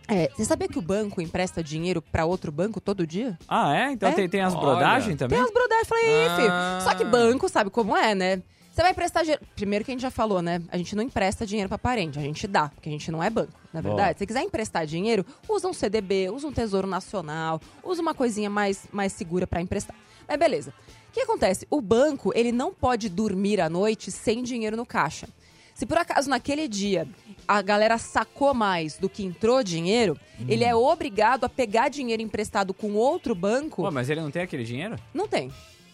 [0.08, 3.38] É, você sabia que o banco empresta dinheiro pra outro banco todo dia?
[3.48, 3.92] Ah, é?
[3.92, 4.12] Então É?
[4.12, 5.38] Tem, tem as brodagens também?
[5.38, 6.36] Tem as brodagens, falei, "Ih, Ah.
[6.36, 6.90] filho.
[6.90, 8.42] Só que banco sabe como é, né?
[8.72, 9.42] Você vai emprestar dinheiro.
[9.56, 10.62] Primeiro que a gente já falou, né?
[10.70, 13.30] A gente não empresta dinheiro pra parente, a gente dá, porque a gente não é
[13.30, 14.14] banco, na verdade.
[14.18, 18.50] Se você quiser emprestar dinheiro, usa um CDB, usa um Tesouro Nacional, usa uma coisinha
[18.50, 19.96] mais, mais segura pra emprestar.
[20.28, 20.74] Mas beleza.
[21.14, 21.68] O que acontece?
[21.70, 25.30] O banco, ele não pode dormir à noite sem dinheiro no caixa.
[25.76, 27.08] Se por acaso naquele dia
[27.48, 32.74] a galera sacou mais do que entrou dinheiro, ele é obrigado a pegar dinheiro emprestado
[32.74, 33.84] com outro banco.
[33.84, 34.96] Pô, mas ele não tem aquele dinheiro?
[35.14, 35.52] Não tem.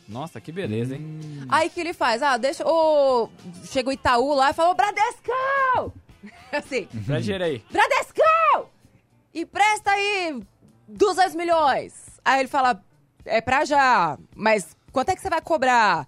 [0.07, 1.19] Nossa, que beleza, hein?
[1.49, 2.23] Aí que ele faz?
[2.23, 2.65] Ah, deixa.
[2.65, 3.27] Ô.
[3.65, 5.93] chega o Itaú lá e fala: Ô, Bradescão!
[6.49, 7.61] Assim, Dá dinheiro aí.
[7.69, 8.69] Bradescão!
[9.35, 10.41] Empresta aí
[10.87, 11.93] 200 milhões.
[12.23, 12.81] Aí ele fala:
[13.25, 16.07] É pra já, mas quanto é que você vai cobrar?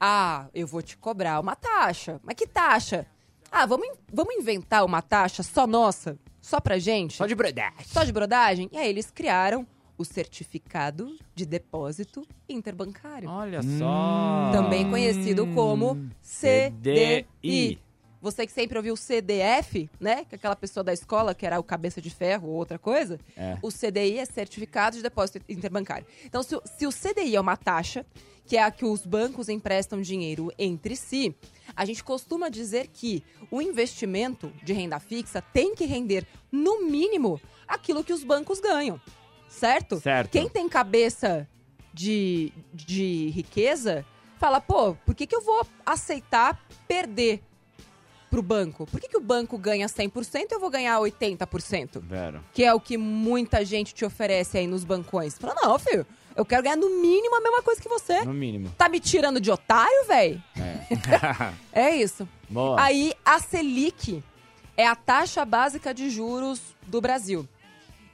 [0.00, 2.20] Ah, eu vou te cobrar uma taxa.
[2.24, 3.06] Mas que taxa?
[3.50, 6.18] Ah, vamos, in- vamos inventar uma taxa só nossa?
[6.40, 7.14] Só pra gente?
[7.16, 7.84] Só de brodagem.
[7.86, 8.68] Só de brodagem?
[8.72, 13.28] E aí eles criaram o certificado de depósito interbancário.
[13.30, 13.78] Olha Hum.
[13.78, 14.50] só.
[14.52, 17.78] Também conhecido como CDI.
[18.22, 20.24] Você que sempre ouviu CDF, né?
[20.24, 23.18] Que é aquela pessoa da escola que era o cabeça de ferro ou outra coisa.
[23.36, 23.58] É.
[23.60, 26.06] O CDI é Certificado de Depósito Interbancário.
[26.24, 28.06] Então, se, o- se o CDI é uma taxa,
[28.46, 31.34] que é a que os bancos emprestam dinheiro entre si,
[31.74, 37.40] a gente costuma dizer que o investimento de renda fixa tem que render, no mínimo,
[37.66, 39.00] aquilo que os bancos ganham.
[39.48, 40.00] Certo?
[40.00, 40.30] Certo.
[40.30, 41.48] Quem tem cabeça
[41.92, 44.04] de, de riqueza
[44.38, 47.42] fala, pô, por que, que eu vou aceitar perder
[48.32, 48.86] pro banco?
[48.86, 52.00] Por que, que o banco ganha 100% e eu vou ganhar 80%?
[52.00, 52.42] Vero.
[52.54, 55.36] Que é o que muita gente te oferece aí nos bancões.
[55.36, 58.24] Fala, não, filho, eu quero ganhar no mínimo a mesma coisa que você.
[58.24, 58.70] No mínimo.
[58.78, 60.42] Tá me tirando de otário, velho?
[60.56, 60.72] É.
[61.72, 62.26] É isso.
[62.48, 62.80] Boa.
[62.80, 64.24] Aí, a Selic
[64.76, 67.46] é a taxa básica de juros do Brasil.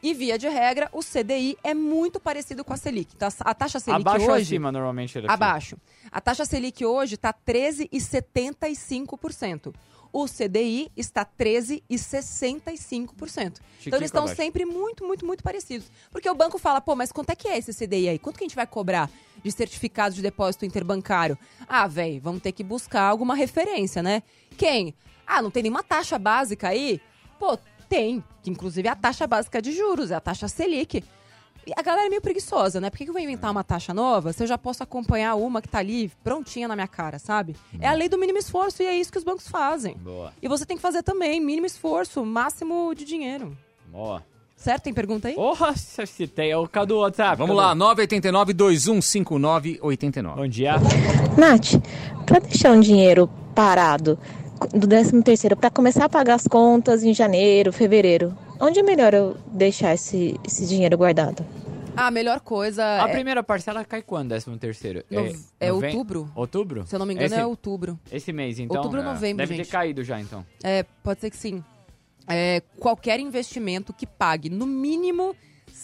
[0.03, 3.13] E, via de regra, o CDI é muito parecido com a Selic.
[3.17, 4.55] Então, a taxa Selic Abaixo ou hoje...
[4.55, 5.19] acima, normalmente?
[5.19, 5.77] Era Abaixo.
[6.11, 9.73] A taxa Selic hoje está 13,75%.
[10.13, 13.61] O CDI está 13,65%.
[13.87, 15.91] Então eles estão sempre muito, muito, muito parecidos.
[16.11, 18.19] Porque o banco fala, pô, mas quanto é que é esse CDI aí?
[18.19, 19.11] Quanto que a gente vai cobrar
[19.43, 21.39] de certificado de depósito interbancário?
[21.69, 24.23] Ah, velho, vamos ter que buscar alguma referência, né?
[24.57, 24.95] Quem?
[25.27, 27.01] Ah, não tem nenhuma taxa básica aí?
[27.39, 28.25] Pô, tem.
[28.43, 31.05] Que inclusive é a taxa básica de juros, é a taxa Selic.
[31.77, 32.91] A galera é meio preguiçosa, né?
[32.91, 35.61] Por que, que eu vou inventar uma taxa nova se eu já posso acompanhar uma
[35.63, 37.57] que tá ali prontinha na minha cara, sabe?
[37.81, 39.97] É a lei do mínimo esforço e é isso que os bancos fazem.
[39.97, 40.33] Boa.
[40.41, 43.57] E você tem que fazer também, mínimo esforço, máximo de dinheiro.
[43.87, 44.23] Boa.
[44.57, 44.85] Certo?
[44.85, 45.35] Tem pergunta aí?
[45.35, 46.53] Porra, se tem.
[46.55, 47.37] Ô, Cadu, WhatsApp.
[47.39, 47.81] Vamos Cadu.
[47.81, 50.35] lá, 989-2159-89.
[50.35, 50.75] Bom dia.
[51.37, 51.75] Nath,
[52.27, 54.19] pra deixar um dinheiro parado
[54.75, 59.15] do 13 terceiro para começar a pagar as contas em janeiro, fevereiro, onde é melhor
[59.15, 61.45] eu deixar esse, esse dinheiro guardado?
[61.97, 65.03] A melhor coisa A é, primeira parcela cai quando, décimo terceiro?
[65.11, 66.31] nov- é noven- outubro.
[66.35, 66.87] Outubro?
[66.87, 67.99] Se eu não me engano, esse, é outubro.
[68.13, 68.77] Esse mês, então.
[68.77, 69.67] Outubro ou é, novembro, Deve gente.
[69.67, 70.47] ter caído já, então.
[70.63, 71.63] É, pode ser que sim.
[72.29, 75.35] É, qualquer investimento que pague no mínimo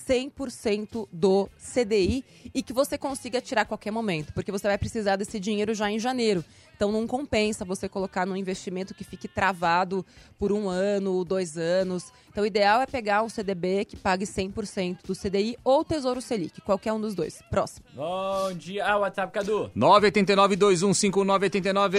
[0.08, 5.16] 100% do CDI e que você consiga tirar a qualquer momento, porque você vai precisar
[5.16, 6.44] desse dinheiro já em janeiro.
[6.76, 10.04] Então não compensa você colocar num investimento que fique travado
[10.38, 12.12] por um ano, dois anos.
[12.30, 16.60] Então o ideal é pegar um CDB que pague 100% do CDI ou Tesouro Selic,
[16.62, 17.40] qualquer um dos dois.
[17.48, 17.86] Próximo.
[17.94, 18.84] Bom dia.
[18.86, 19.70] Ah, WhatsApp, Cadu.
[19.76, 21.98] 989-2159-89.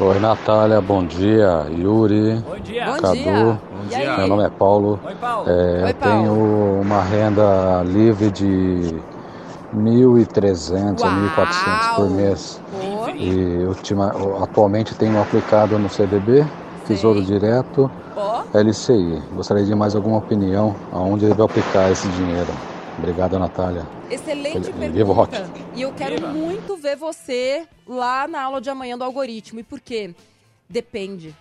[0.00, 1.66] Oi, Natália, bom dia.
[1.76, 2.84] Yuri, Bom dia.
[3.00, 3.12] Cadu.
[3.14, 3.32] dia.
[3.34, 4.16] Bom E dia.
[4.18, 5.00] meu nome é Paulo.
[5.04, 5.48] Oi, Paulo.
[5.50, 6.18] É, Oi, eu Paulo.
[6.18, 8.94] tenho uma renda livre de
[9.74, 12.60] 1.300 a 1.400 por mês.
[12.70, 16.44] Pô, E ultima, atualmente tenho aplicado no CDB,
[16.86, 17.38] Tesouro Sei.
[17.38, 17.90] Direto,
[18.54, 19.22] LCI.
[19.34, 22.48] Gostaria de mais alguma opinião aonde eu devo aplicar esse dinheiro.
[22.98, 23.82] Obrigado, Natália.
[24.10, 25.30] Excelente Ele- o rock.
[25.30, 25.60] pergunta.
[25.74, 26.28] E eu quero Viva.
[26.28, 29.60] muito ver você lá na aula de amanhã do algoritmo.
[29.60, 30.14] E por quê?
[30.68, 31.34] Depende.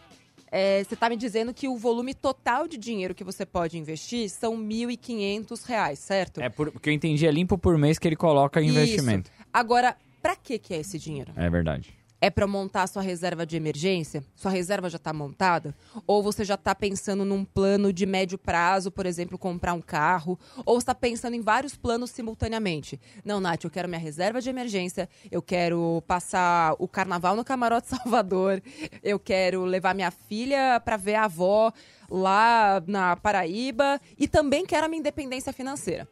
[0.52, 4.30] É, você está me dizendo que o volume total de dinheiro que você pode investir
[4.30, 6.42] são 1.500 reais, certo?
[6.42, 9.30] É por, porque eu entendi, é limpo por mês que ele coloca em investimento.
[9.52, 11.32] Agora, para que que é esse dinheiro?
[11.36, 11.94] É verdade.
[12.20, 14.24] É para montar a sua reserva de emergência?
[14.36, 15.76] Sua reserva já está montada?
[16.08, 20.40] Ou você já está pensando num plano de médio prazo, por exemplo, comprar um carro?
[20.66, 23.00] Ou está pensando em vários planos simultaneamente?
[23.24, 27.90] Não, Nath, eu quero minha reserva de emergência, eu quero passar o carnaval no Camarote
[27.96, 28.64] Salvador,
[29.04, 31.72] eu quero levar minha filha para ver a avó
[32.10, 36.08] lá na Paraíba e também quero a minha independência financeira.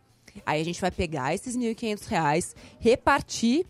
[0.46, 3.65] Aí a gente vai pegar esses 1.500 reais, repartir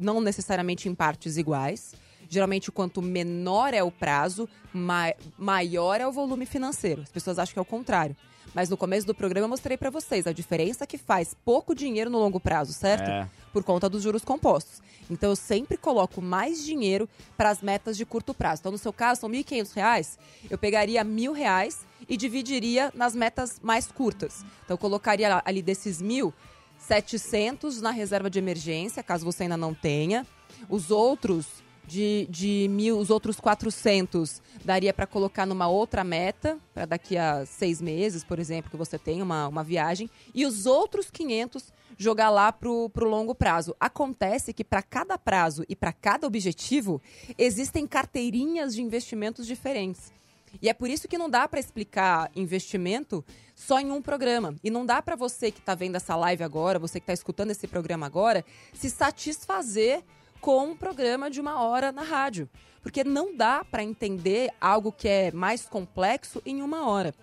[0.00, 1.94] não necessariamente em partes iguais.
[2.28, 7.02] Geralmente, quanto menor é o prazo, ma- maior é o volume financeiro.
[7.02, 8.16] As pessoas acham que é o contrário.
[8.54, 12.10] Mas no começo do programa eu mostrei para vocês a diferença que faz pouco dinheiro
[12.10, 13.08] no longo prazo, certo?
[13.08, 13.28] É.
[13.52, 14.80] Por conta dos juros compostos.
[15.08, 18.60] Então eu sempre coloco mais dinheiro para as metas de curto prazo.
[18.60, 23.58] Então, no seu caso, são 1.500 reais, eu pegaria 1.000 reais e dividiria nas metas
[23.62, 24.44] mais curtas.
[24.64, 26.32] Então, eu colocaria ali desses mil,
[26.80, 30.26] 700 na reserva de emergência, caso você ainda não tenha.
[30.68, 31.46] Os outros
[31.86, 37.44] de, de mil, os outros 400 daria para colocar numa outra meta, para daqui a
[37.44, 40.08] seis meses, por exemplo, que você tem uma, uma viagem.
[40.34, 43.74] E os outros 500 jogar lá pro, pro longo prazo.
[43.78, 47.00] Acontece que para cada prazo e para cada objetivo,
[47.36, 50.12] existem carteirinhas de investimentos diferentes.
[50.60, 54.54] E é por isso que não dá para explicar investimento só em um programa.
[54.64, 57.50] E não dá para você que está vendo essa live agora, você que está escutando
[57.50, 60.02] esse programa agora, se satisfazer
[60.40, 62.48] com um programa de uma hora na rádio.
[62.82, 67.14] Porque não dá para entender algo que é mais complexo em uma hora.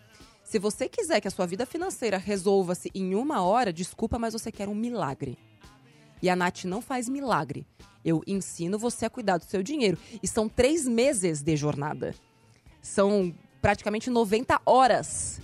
[0.44, 4.52] Se você quiser que a sua vida financeira resolva-se em uma hora, desculpa, mas você
[4.52, 5.38] quer um milagre.
[6.22, 7.66] E a Nath não faz milagre.
[8.04, 9.98] Eu ensino você a cuidar do seu dinheiro.
[10.24, 12.16] E são três meses de jornada.
[12.88, 15.42] São praticamente 90 horas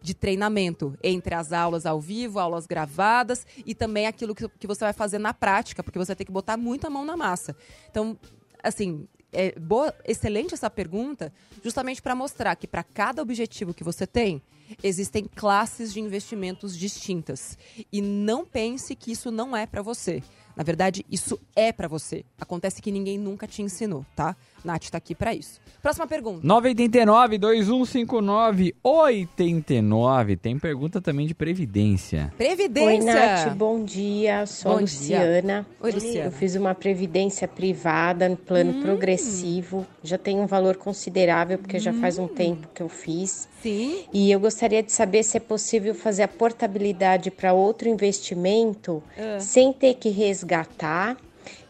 [0.00, 4.84] de treinamento entre as aulas ao vivo, aulas gravadas e também aquilo que, que você
[4.84, 7.56] vai fazer na prática, porque você tem que botar muita mão na massa.
[7.90, 8.16] Então,
[8.62, 14.06] assim, é boa, excelente essa pergunta, justamente para mostrar que para cada objetivo que você
[14.06, 14.40] tem,
[14.82, 17.58] existem classes de investimentos distintas.
[17.92, 20.22] E não pense que isso não é para você.
[20.56, 22.24] Na verdade, isso é para você.
[22.40, 24.36] Acontece que ninguém nunca te ensinou, tá?
[24.64, 25.60] Nath tá aqui para isso.
[25.82, 26.40] Próxima pergunta.
[26.42, 30.36] 989 2159 89.
[30.36, 32.32] Tem pergunta também de previdência.
[32.38, 32.86] Previdência.
[32.86, 32.98] Oi,
[33.44, 34.46] Nath, bom dia.
[34.46, 35.66] Sou Bom a Luciana.
[35.80, 36.28] Oi, Luciana.
[36.28, 38.82] Eu fiz uma previdência privada no plano Hum.
[38.82, 39.86] progressivo.
[40.02, 43.46] Já tem um valor considerável, porque já faz um tempo que eu fiz.
[43.62, 44.04] Sim.
[44.12, 49.38] E eu gostaria de saber se é possível fazer a portabilidade para outro investimento Ah.
[49.40, 51.16] sem ter que resgatar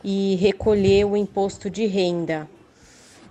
[0.05, 2.49] e recolher o imposto de renda.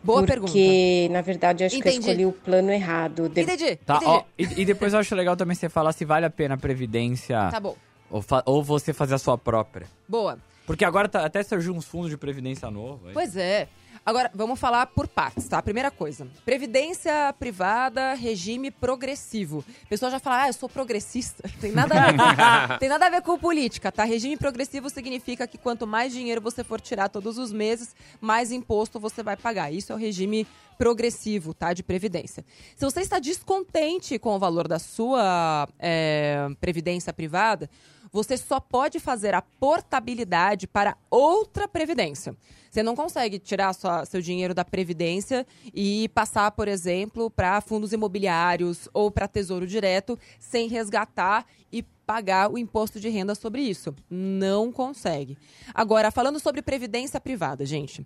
[0.04, 1.13] Boa porque, pergunta.
[1.13, 2.00] na verdade, acho que eu Entendi.
[2.10, 3.30] escolhi o plano errado.
[3.30, 3.76] De- Entendi.
[3.78, 4.12] Tá, entendi.
[4.12, 6.58] ó, e, e depois eu acho legal também você falar se vale a pena a
[6.58, 7.76] previdência Tá bom.
[8.12, 9.88] ou, fa- ou você fazer a sua própria.
[10.08, 10.38] Boa.
[10.66, 13.08] Porque agora tá- até surgiu uns fundos de previdência novo.
[13.08, 13.13] aí.
[13.13, 13.68] Pois é.
[14.06, 15.62] Agora, vamos falar por partes, tá?
[15.62, 16.28] Primeira coisa.
[16.44, 19.63] Previdência privada, regime progressivo.
[19.86, 21.50] O pessoal já fala, ah, eu sou progressista.
[21.62, 24.04] Tem nada, a ver com, tem nada a ver com política, tá?
[24.04, 29.00] Regime progressivo significa que quanto mais dinheiro você for tirar todos os meses, mais imposto
[29.00, 29.72] você vai pagar.
[29.72, 30.46] Isso é o regime
[30.78, 31.72] progressivo, tá?
[31.72, 32.44] De previdência.
[32.76, 37.70] Se você está descontente com o valor da sua é, previdência privada,
[38.13, 42.38] você só pode fazer a portabilidade para outra previdência.
[42.69, 47.91] Você não consegue tirar sua- seu dinheiro da previdência e passar, por exemplo, para fundos
[47.91, 53.93] imobiliários ou para tesouro direto sem resgatar e pagar o imposto de renda sobre isso.
[54.10, 55.38] Não consegue.
[55.73, 58.06] Agora, falando sobre previdência privada, gente.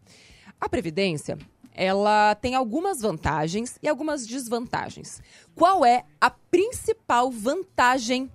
[0.60, 1.38] A previdência,
[1.74, 5.22] ela tem algumas vantagens e algumas desvantagens.
[5.54, 8.32] Qual é a principal vantagem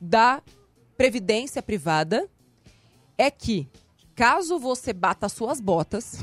[0.00, 0.42] da
[0.96, 2.28] previdência privada?
[3.16, 3.68] É que
[4.14, 6.20] caso você bata suas botas,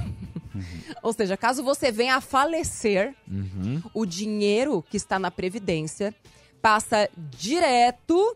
[1.01, 3.81] ou seja, caso você venha a falecer, Uhum.
[3.93, 6.13] o dinheiro que está na previdência
[6.62, 8.36] passa direto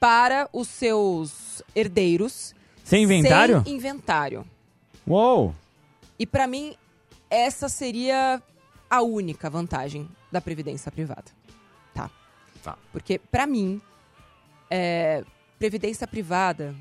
[0.00, 2.54] para os seus herdeiros.
[2.84, 3.62] Sem inventário?
[3.64, 4.44] Sem inventário.
[5.06, 5.54] Uou!
[6.18, 6.74] E para mim,
[7.28, 8.42] essa seria
[8.88, 11.30] a única vantagem da previdência privada.
[11.92, 12.10] Tá?
[12.62, 12.78] Tá.
[12.92, 13.80] Porque para mim,
[14.70, 15.24] é,
[15.58, 16.74] previdência privada,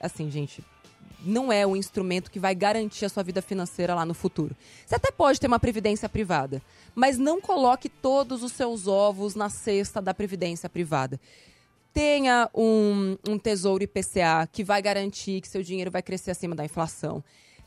[0.00, 0.62] assim, gente,
[1.24, 4.56] não é o instrumento que vai garantir a sua vida financeira lá no futuro.
[4.86, 6.62] Você até pode ter uma previdência privada,
[6.94, 11.20] mas não coloque todos os seus ovos na cesta da previdência privada.
[11.92, 16.64] Tenha um, um tesouro IPCA que vai garantir que seu dinheiro vai crescer acima da
[16.64, 17.24] inflação.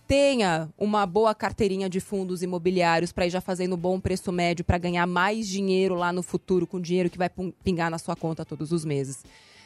[0.07, 4.63] Tenha uma boa carteirinha de fundos imobiliários para ir já fazendo um bom preço médio
[4.63, 7.29] para ganhar mais dinheiro lá no futuro com dinheiro que vai
[7.63, 9.23] pingar na sua conta todos os meses.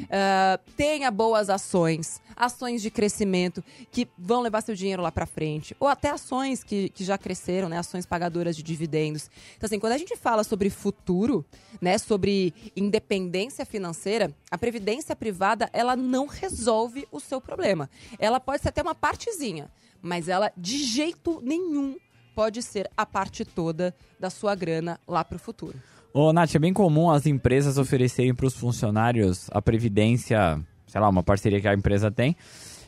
[0.10, 5.76] Ah, tenha boas ações, ações de crescimento que vão levar seu dinheiro lá para frente,
[5.80, 9.30] ou até ações que, que já cresceram, né, ações pagadoras de dividendos.
[9.56, 11.46] Então assim, quando a gente fala sobre futuro,
[11.82, 17.90] né, sobre independência financeira, a previdência privada ela não resolve o seu problema.
[18.20, 21.98] Ela pode ser até uma partezinha, mas ela de jeito nenhum
[22.36, 25.82] pode ser a parte toda da sua grana lá para o futuro.
[26.18, 31.10] Ô, Nath, é bem comum as empresas oferecerem para os funcionários a previdência, sei lá,
[31.10, 32.38] uma parceria que a empresa tem.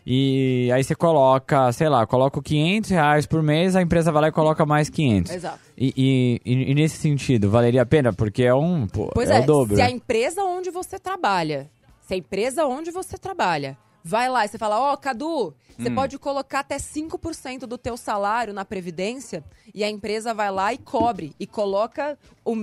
[0.05, 4.27] E aí você coloca, sei lá, coloca 500 reais por mês, a empresa vai lá
[4.29, 5.33] e coloca mais 500.
[5.33, 5.59] Exato.
[5.77, 8.13] E, e- e- nesse sentido, valeria a pena?
[8.13, 9.75] Porque é um, pô, Pois é, é, o dobro.
[9.75, 11.69] se a empresa onde você trabalha,
[12.07, 15.95] se a empresa onde você trabalha, vai lá e você fala, ó, Cadu, você Hum.
[15.95, 19.43] pode colocar até 5% do teu salário na previdência
[19.75, 22.17] e a empresa vai lá e cobre e coloca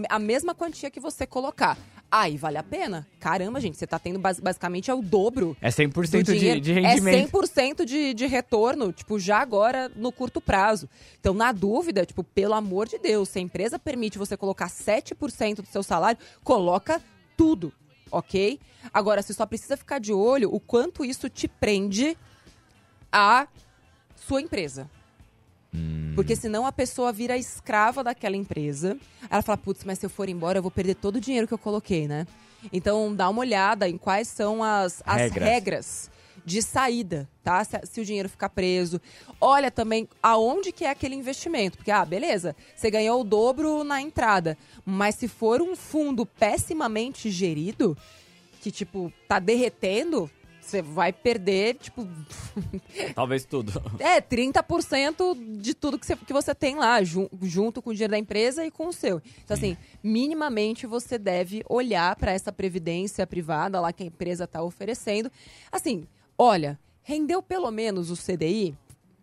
[0.09, 1.77] a mesma quantia que você colocar.
[2.11, 3.07] Aí vale a pena?
[3.19, 6.73] Caramba, gente, você tá tendo bas- basicamente é o dobro É 100% do de, de
[6.73, 7.25] rendimento.
[7.25, 10.89] É 100% de, de retorno, tipo, já agora no curto prazo.
[11.19, 15.57] Então, na dúvida, tipo, pelo amor de Deus, se a empresa permite você colocar 7%
[15.57, 17.03] do seu salário, coloca
[17.37, 17.73] tudo,
[18.17, 18.61] ok?
[18.93, 22.17] Agora, você só precisa ficar de olho o quanto isso te prende
[23.13, 23.47] à
[24.17, 24.89] sua empresa.
[26.15, 28.97] Porque senão a pessoa vira escrava daquela empresa.
[29.29, 31.55] Ela fala, putz, mas se eu for embora, eu vou perder todo o dinheiro que
[31.55, 32.27] eu coloquei, né?
[32.73, 35.49] Então, dá uma olhada em quais são as, as Regras.
[35.49, 36.11] regras
[36.45, 37.65] de saída, tá?
[37.65, 39.01] Se, se o dinheiro ficar preso.
[39.41, 41.77] Olha também aonde que é aquele investimento.
[41.79, 44.57] Porque, ah, beleza, você ganhou o dobro na entrada.
[44.85, 47.97] Mas se for um fundo pessimamente gerido,
[48.61, 50.31] que, tipo, tá derretendo,
[50.61, 52.07] você vai perder, tipo,
[53.15, 53.71] Talvez tudo.
[53.99, 58.13] é, 30% de tudo que você, que você tem lá, jun- junto com o dinheiro
[58.13, 59.21] da empresa e com o seu.
[59.45, 64.63] Então, assim, minimamente você deve olhar para essa previdência privada lá que a empresa está
[64.63, 65.31] oferecendo.
[65.71, 66.07] Assim,
[66.39, 68.75] olha, rendeu pelo menos o CDI,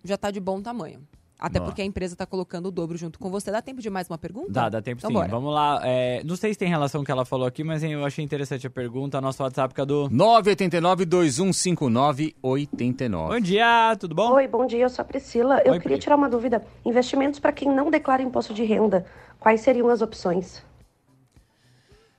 [0.03, 1.01] já tá de bom tamanho.
[1.39, 1.72] Até Boa.
[1.72, 3.49] porque a empresa tá colocando o dobro junto com você.
[3.49, 4.51] Dá tempo de mais uma pergunta?
[4.51, 5.14] Dá, dá tempo Então sim.
[5.16, 5.28] bora.
[5.28, 5.82] Vamos lá.
[5.84, 8.24] é, não sei se tem relação com o que ela falou aqui, mas eu achei
[8.24, 9.20] interessante a pergunta.
[9.20, 10.07] Nosso WhatsApp, Cadu.
[10.12, 13.09] 989-2159-89.
[13.30, 14.34] Bom dia, tudo bom?
[14.34, 15.59] Oi, bom dia, eu sou a Priscila.
[15.66, 16.03] Eu Oi, queria Pri.
[16.03, 16.64] tirar uma dúvida.
[16.86, 19.03] Investimentos para quem não declara imposto de renda,
[19.39, 20.64] quais seriam as opções?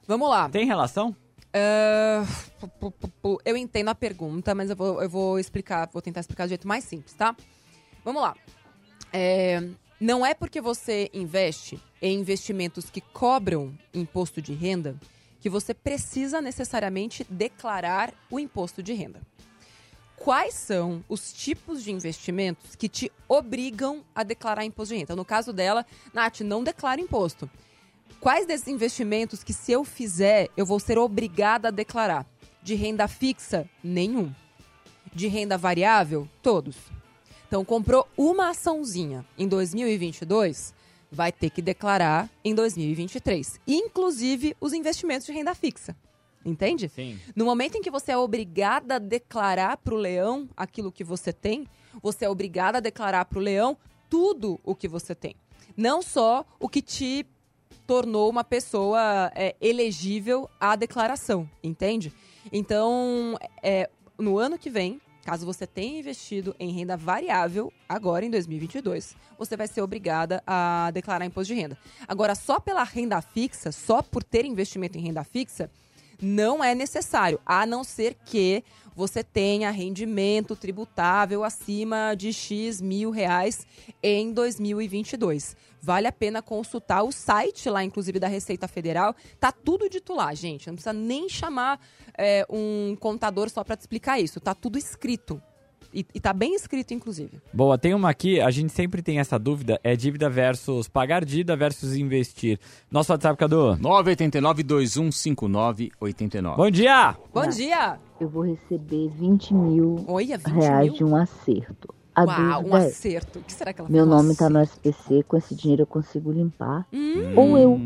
[0.07, 0.49] Vamos lá.
[0.49, 1.15] Tem relação?
[3.21, 6.49] Pu- eu entendo a pergunta, mas eu vou, eu vou explicar, vou tentar explicar do
[6.49, 7.37] jeito mais simples, tá?
[8.05, 8.35] Vamos lá.
[9.13, 9.63] É,
[10.01, 14.97] não é porque você investe em investimentos que cobram imposto de renda
[15.41, 19.21] que você precisa necessariamente declarar o imposto de renda.
[20.17, 25.05] Quais são os tipos de investimentos que te obrigam a declarar imposto de renda?
[25.05, 25.85] Então, no caso dela,
[26.15, 27.51] Nath, não declara imposto.
[28.21, 32.27] Quais desses investimentos que, se eu fizer, eu vou ser obrigada a declarar?
[32.63, 33.69] De renda fixa?
[33.83, 34.33] Nenhum.
[35.13, 36.29] De renda variável?
[36.43, 36.77] Todos.
[37.47, 40.73] Então, comprou uma açãozinha em 2022,
[41.11, 43.61] vai ter que declarar em 2023.
[43.67, 45.95] Inclusive os investimentos de renda fixa.
[46.45, 46.89] Entende?
[46.89, 47.21] Sim.
[47.37, 51.33] No momento em que você é obrigada a declarar para o leão aquilo que você
[51.33, 51.69] tem,
[52.03, 53.77] você é obrigada a declarar para o leão
[54.09, 55.37] tudo o que você tem.
[55.77, 57.27] Não só o que te
[57.93, 62.11] tornou uma pessoa é, elegível à declaração, entende?
[62.51, 68.31] Então, é, no ano que vem, caso você tenha investido em renda variável, agora em
[68.31, 71.77] 2022, você vai ser obrigada a declarar imposto de renda.
[72.09, 75.71] Agora, só pela renda fixa, só por ter investimento em renda fixa,
[76.23, 78.65] não é necessário, a não ser que
[78.95, 83.67] você tenha rendimento tributável acima de X mil reais
[84.03, 85.57] em 2022.
[85.81, 89.17] Vale a pena consultar o site lá, inclusive, da Receita Federal.
[89.41, 90.69] Tá tudo dito lá, gente.
[90.69, 91.81] Não precisa nem chamar
[92.17, 94.39] é, um contador só para te explicar isso.
[94.39, 95.43] Tá tudo escrito.
[95.93, 97.39] E, e tá bem escrito, inclusive.
[97.53, 101.55] Boa, tem uma aqui, a gente sempre tem essa dúvida, é dívida versus pagar dívida
[101.55, 102.59] versus investir.
[102.91, 103.77] Nosso WhatsApp, Cadu.
[103.77, 106.57] 989-2159-89.
[106.57, 107.15] Bom dia!
[107.33, 107.99] Bom dia!
[108.19, 110.95] Eu vou receber 20 mil Olha, 20 reais mil?
[110.95, 111.95] de um acerto.
[112.15, 113.39] A Uau, um é, acerto.
[113.39, 116.31] O que será que ela meu nome tá no SPC, com esse dinheiro eu consigo
[116.31, 116.87] limpar.
[116.93, 117.35] Hum.
[117.37, 117.81] Ou eu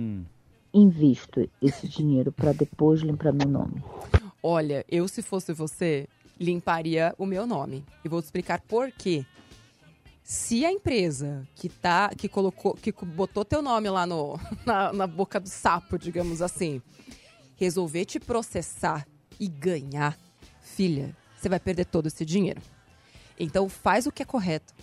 [0.75, 3.83] invisto esse dinheiro para depois limpar meu nome.
[4.43, 6.07] Olha, eu se fosse você,
[6.39, 7.84] limparia o meu nome.
[8.05, 9.24] E vou te explicar por quê.
[10.22, 15.07] Se a empresa que tá, que colocou, que botou teu nome lá no, na, na
[15.07, 16.82] boca do sapo, digamos assim,
[17.57, 19.07] resolver te processar
[19.39, 20.18] e ganhar,
[20.61, 22.61] filha, você vai perder todo esse dinheiro.
[23.39, 24.74] Então faz o que é correto.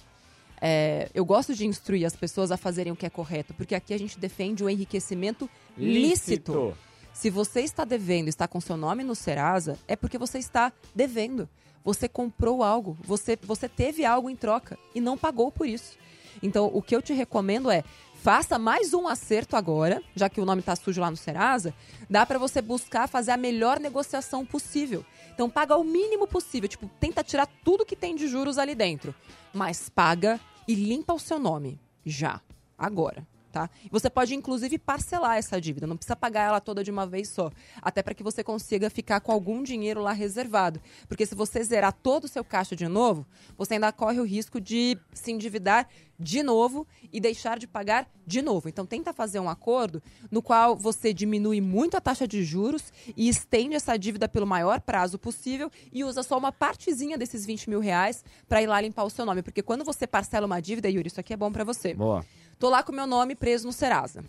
[0.62, 3.94] É, eu gosto de instruir as pessoas a fazerem o que é correto, porque aqui
[3.94, 6.54] a gente defende o enriquecimento lícito.
[6.54, 6.78] Lícito.
[7.24, 11.48] Se você está devendo, está com seu nome no Serasa, é porque você está devendo.
[11.82, 15.98] Você comprou algo, você, você teve algo em troca e não pagou por isso.
[16.42, 17.82] Então, o que eu te recomendo é
[18.16, 21.74] faça mais um acerto agora, já que o nome está sujo lá no Serasa,
[22.10, 25.06] dá para você buscar fazer a melhor negociação possível.
[25.34, 29.16] Então, paga o mínimo possível, tipo, tenta tirar tudo que tem de juros ali dentro,
[29.54, 32.42] mas paga e limpa o seu nome já,
[32.78, 33.70] agora tá?
[33.92, 37.52] Você pode, inclusive, parcelar essa dívida, não precisa pagar ela toda de uma vez só.
[37.80, 40.82] Até para que você consiga ficar com algum dinheiro lá reservado.
[41.08, 43.26] Porque se você zerar todo o seu caixa de novo,
[43.56, 45.88] você ainda corre o risco de se endividar
[46.18, 48.70] de novo e deixar de pagar de novo.
[48.70, 50.02] Então, tenta fazer um acordo
[50.32, 54.80] no qual você diminui muito a taxa de juros e estende essa dívida pelo maior
[54.80, 59.04] prazo possível e usa só uma partezinha desses 20 mil reais para ir lá limpar
[59.04, 59.42] o seu nome.
[59.42, 61.94] Porque quando você parcela uma dívida, Yuri, isso aqui é bom para você.
[61.94, 62.26] Boa.
[62.60, 64.24] Tô lá com meu nome preso no Serasa,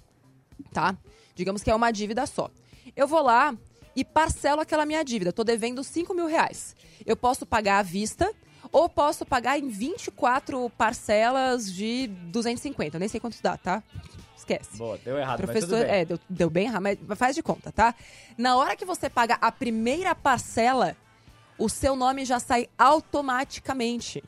[0.72, 0.96] tá?
[1.34, 2.50] Digamos que é uma dívida só.
[2.96, 3.56] Eu vou lá
[3.96, 5.32] e parcelo aquela minha dívida.
[5.32, 6.74] Tô devendo 5 mil reais.
[7.04, 8.32] Eu posso pagar à vista
[8.72, 12.96] ou posso pagar em 24 parcelas de 250.
[12.96, 13.82] Eu nem sei quanto dá, tá?
[14.36, 14.76] Esquece.
[14.76, 17.94] Boa, deu errado, Professor, é, deu, deu bem errado, mas faz de conta, tá?
[18.36, 20.96] Na hora que você paga a primeira parcela,
[21.58, 24.22] o seu nome já sai automaticamente.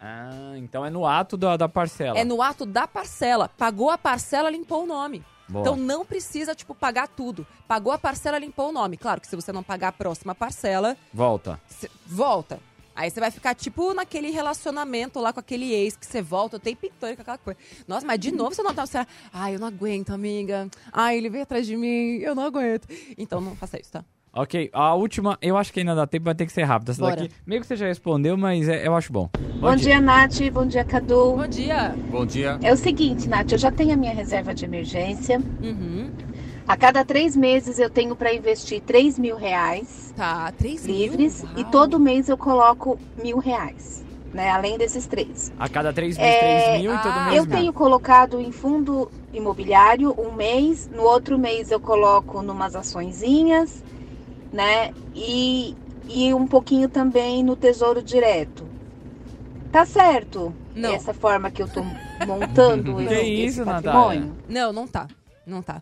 [0.00, 2.18] Ah, então é no ato da, da parcela.
[2.18, 3.48] É no ato da parcela.
[3.48, 5.24] Pagou a parcela, limpou o nome.
[5.48, 5.62] Boa.
[5.62, 7.46] Então não precisa, tipo, pagar tudo.
[7.66, 8.96] Pagou a parcela, limpou o nome.
[8.96, 11.58] Claro que se você não pagar a próxima parcela, Volta.
[11.68, 12.60] cê- volta.
[12.94, 16.60] Aí você vai ficar, tipo, naquele relacionamento lá com aquele ex que você volta o
[16.60, 17.58] tempo inteiro com aquela coisa.
[17.86, 18.84] Nossa, mas de novo você não tá.
[18.84, 18.98] Você,
[19.32, 20.68] Ai, eu não aguento, amiga.
[20.92, 22.88] Ai, ele veio atrás de mim, eu não aguento.
[23.16, 24.04] Então não faça isso, tá?
[24.40, 26.92] Ok, a última, eu acho que ainda dá tempo, vai ter que ser rápida.
[26.92, 27.16] Essa Bora.
[27.16, 29.28] daqui, meio que você já respondeu, mas é- eu acho bom.
[29.60, 30.38] Bom dia, Nath.
[30.52, 31.34] Bom dia, Cadu.
[31.36, 31.96] Bom dia.
[32.08, 32.56] Bom dia.
[32.62, 35.40] É o seguinte, Nath, eu já tenho a minha reserva de emergência.
[35.60, 36.12] Uhum.
[36.68, 40.94] A cada três meses eu tenho para investir 3 mil reais Tá, 3 mil?
[40.94, 44.50] livres e todo mês eu coloco mil reais, né?
[44.50, 45.50] Além desses três.
[45.58, 47.56] A cada três meses, É, três mil e todo mês Eu mil.
[47.56, 53.82] tenho colocado em fundo imobiliário um mês, no outro mês eu coloco numas açõezinhas,
[54.52, 54.92] né?
[55.14, 55.76] E,
[56.08, 58.66] e um pouquinho também no tesouro direto.
[59.70, 60.54] Tá certo?
[60.74, 60.94] Não.
[60.94, 61.82] Essa forma que eu tô
[62.26, 63.92] montando Que esse, isso, esse Natália?
[63.92, 64.36] patrimônio.
[64.48, 65.06] Não, não tá.
[65.46, 65.80] Não tá.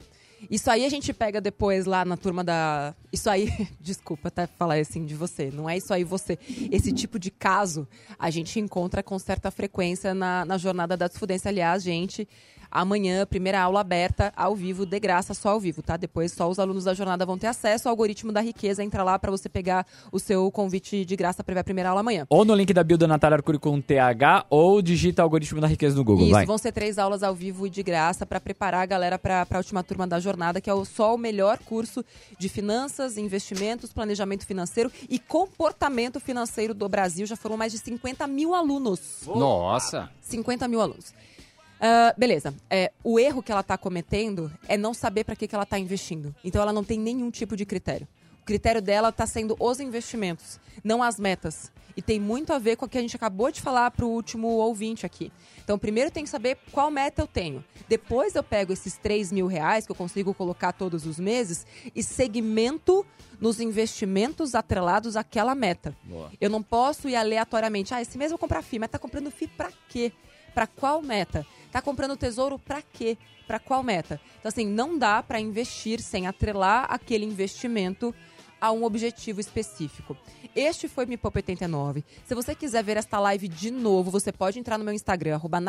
[0.51, 2.95] Isso aí a gente pega depois lá na turma da.
[3.13, 3.51] Isso aí,
[3.81, 5.51] desculpa até falar assim de você.
[5.51, 6.39] Não é isso aí você.
[6.71, 7.89] Esse tipo de caso
[8.19, 11.49] a gente encontra com certa frequência na, na jornada da desfudência.
[11.49, 12.29] Aliás, gente,
[12.71, 15.97] amanhã, primeira aula aberta, ao vivo, de graça, só ao vivo, tá?
[15.97, 18.83] Depois só os alunos da jornada vão ter acesso ao algoritmo da riqueza.
[18.83, 22.01] Entra lá pra você pegar o seu convite de graça pra ver a primeira aula
[22.01, 22.27] amanhã.
[22.29, 25.97] Ou no link da bio da Natália Arcuri com TH, ou digita algoritmo da riqueza
[25.97, 26.47] no Google, Isso, vai.
[26.47, 29.57] vão ser três aulas ao vivo e de graça para preparar a galera para a
[29.57, 32.05] última turma da jornada, que é o, só o melhor curso
[32.39, 37.27] de finanças, investimentos, planejamento financeiro e comportamento financeiro do Brasil.
[37.27, 39.23] Já foram mais de 50 mil alunos.
[39.27, 40.11] Nossa.
[40.21, 41.15] 50 mil alunos.
[41.81, 42.55] Ah, beleza.
[42.71, 45.79] É, o erro que ela está cometendo é não saber para que, que ela está
[45.79, 46.35] investindo.
[46.43, 48.09] Então ela não tem nenhum tipo de critério.
[48.41, 51.73] O critério dela está sendo os investimentos, não as metas.
[51.97, 54.11] E tem muito a ver com o que a gente acabou de falar para o
[54.11, 55.33] último ouvinte aqui.
[55.65, 57.65] Então, primeiro tem que saber qual meta eu tenho.
[57.89, 62.03] Depois eu pego esses 3 mil reais que eu consigo colocar todos os meses e
[62.03, 63.05] segmento
[63.41, 65.97] nos investimentos atrelados àquela meta.
[66.05, 66.31] Boa.
[66.39, 67.95] Eu não posso ir aleatoriamente.
[67.95, 70.13] Ah, esse mês eu vou comprar FII, mas tá comprando FII pra quê?
[70.55, 71.47] Pra qual meta?
[71.71, 73.17] Tá comprando tesouro pra quê?
[73.47, 74.21] Pra qual meta?
[74.39, 78.15] Então, assim, não dá pra investir sem atrelar aquele investimento
[78.61, 80.17] a um objetivo específico.
[80.55, 82.03] Este foi Me Poupa 89.
[82.25, 85.61] Se você quiser ver esta live de novo, você pode entrar no meu Instagram, arroba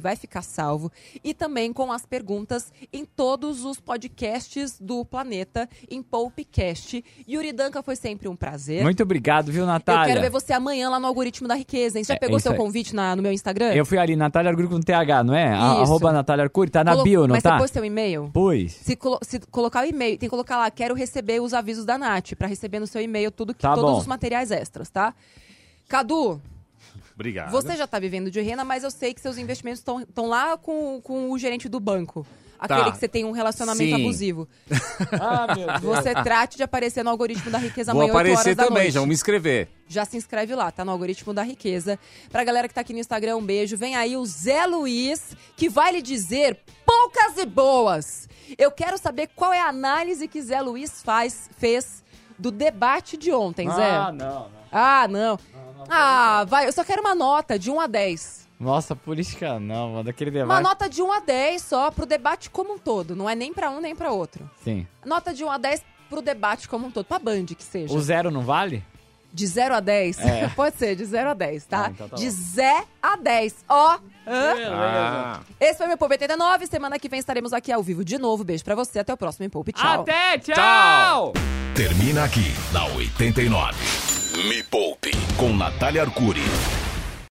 [0.00, 0.90] vai ficar salvo.
[1.24, 7.04] E também com as perguntas em todos os podcasts do planeta, em Poupecast.
[7.28, 8.82] Yuri Danca foi sempre um prazer.
[8.82, 10.02] Muito obrigado, viu, Natália?
[10.02, 11.98] Eu quero ver você amanhã lá no algoritmo da riqueza.
[11.98, 12.04] hein?
[12.04, 12.58] Você já É, pegou é isso seu aí.
[12.58, 13.72] convite na- no meu Instagram?
[13.74, 15.48] Eu fui ali, Natália Arcuri com TH, não é?
[15.48, 15.82] A- Isso.
[15.82, 17.52] Arroba Natália Arcuri, tá na Colo- bio, não Mas tá?
[17.54, 18.30] você pôs seu e-mail?
[18.32, 18.72] Pois.
[18.72, 21.98] Se, colo- se colocar o e-mail, tem que colocar lá, quero receber os avisos da
[22.36, 23.98] Pra receber no seu e-mail tudo que, Tá todos bom.
[23.98, 25.14] os materiais extras, tá?
[25.88, 26.40] Cadu,
[27.14, 27.50] Obrigado.
[27.50, 31.00] você já tá vivendo de renda, mas eu sei que seus investimentos estão lá com,
[31.02, 32.26] com o gerente do banco.
[32.66, 32.76] Tá.
[32.76, 34.02] Aquele que você tem um relacionamento Sim.
[34.02, 34.48] abusivo.
[35.20, 35.80] Ah, meu Deus.
[35.82, 38.82] Você trate de aparecer no algoritmo da riqueza Vou amanhã, 8 horas aparecer da também,
[38.84, 38.92] noite.
[38.94, 39.68] já vou me inscrever.
[39.88, 41.98] Já se inscreve lá, tá no algoritmo da riqueza.
[42.30, 43.76] Pra galera que tá aqui no Instagram, um beijo.
[43.76, 48.28] Vem aí o Zé Luiz, que vai lhe dizer poucas e boas.
[48.56, 52.02] Eu quero saber qual é a análise que Zé Luiz faz, fez
[52.38, 53.90] do debate de ontem, Zé.
[53.90, 54.50] Ah, não, não.
[54.70, 55.38] Ah, não.
[55.88, 58.41] Ah, vai, eu só quero uma nota de 1 a 10.
[58.62, 60.62] Nossa, política não, mano, daquele Uma debate.
[60.62, 63.16] nota de 1 a 10 só pro debate como um todo.
[63.16, 64.48] Não é nem pra um nem pra outro.
[64.62, 64.86] Sim.
[65.04, 67.04] Nota de 1 a 10 pro debate como um todo.
[67.04, 67.92] Pra Band que seja.
[67.92, 68.84] O zero não vale?
[69.32, 70.18] De 0 a 10?
[70.20, 70.48] É.
[70.54, 71.86] Pode ser, de 0 a 10, tá?
[71.86, 72.30] Ah, então tá de bom.
[72.30, 73.64] Zé a 10.
[73.68, 73.98] Ó.
[74.26, 75.40] Ah.
[75.58, 76.66] Esse foi meu Poupe 89.
[76.66, 78.44] Semana que vem estaremos aqui ao vivo de novo.
[78.44, 79.00] Beijo pra você.
[79.00, 79.72] Até o próximo Poupe.
[79.72, 80.02] Tchau.
[80.02, 80.54] Até, tchau!
[80.54, 81.32] Tchau.
[81.74, 83.74] Termina aqui na 89.
[84.48, 86.42] Me Poupe com Natália Arcuri.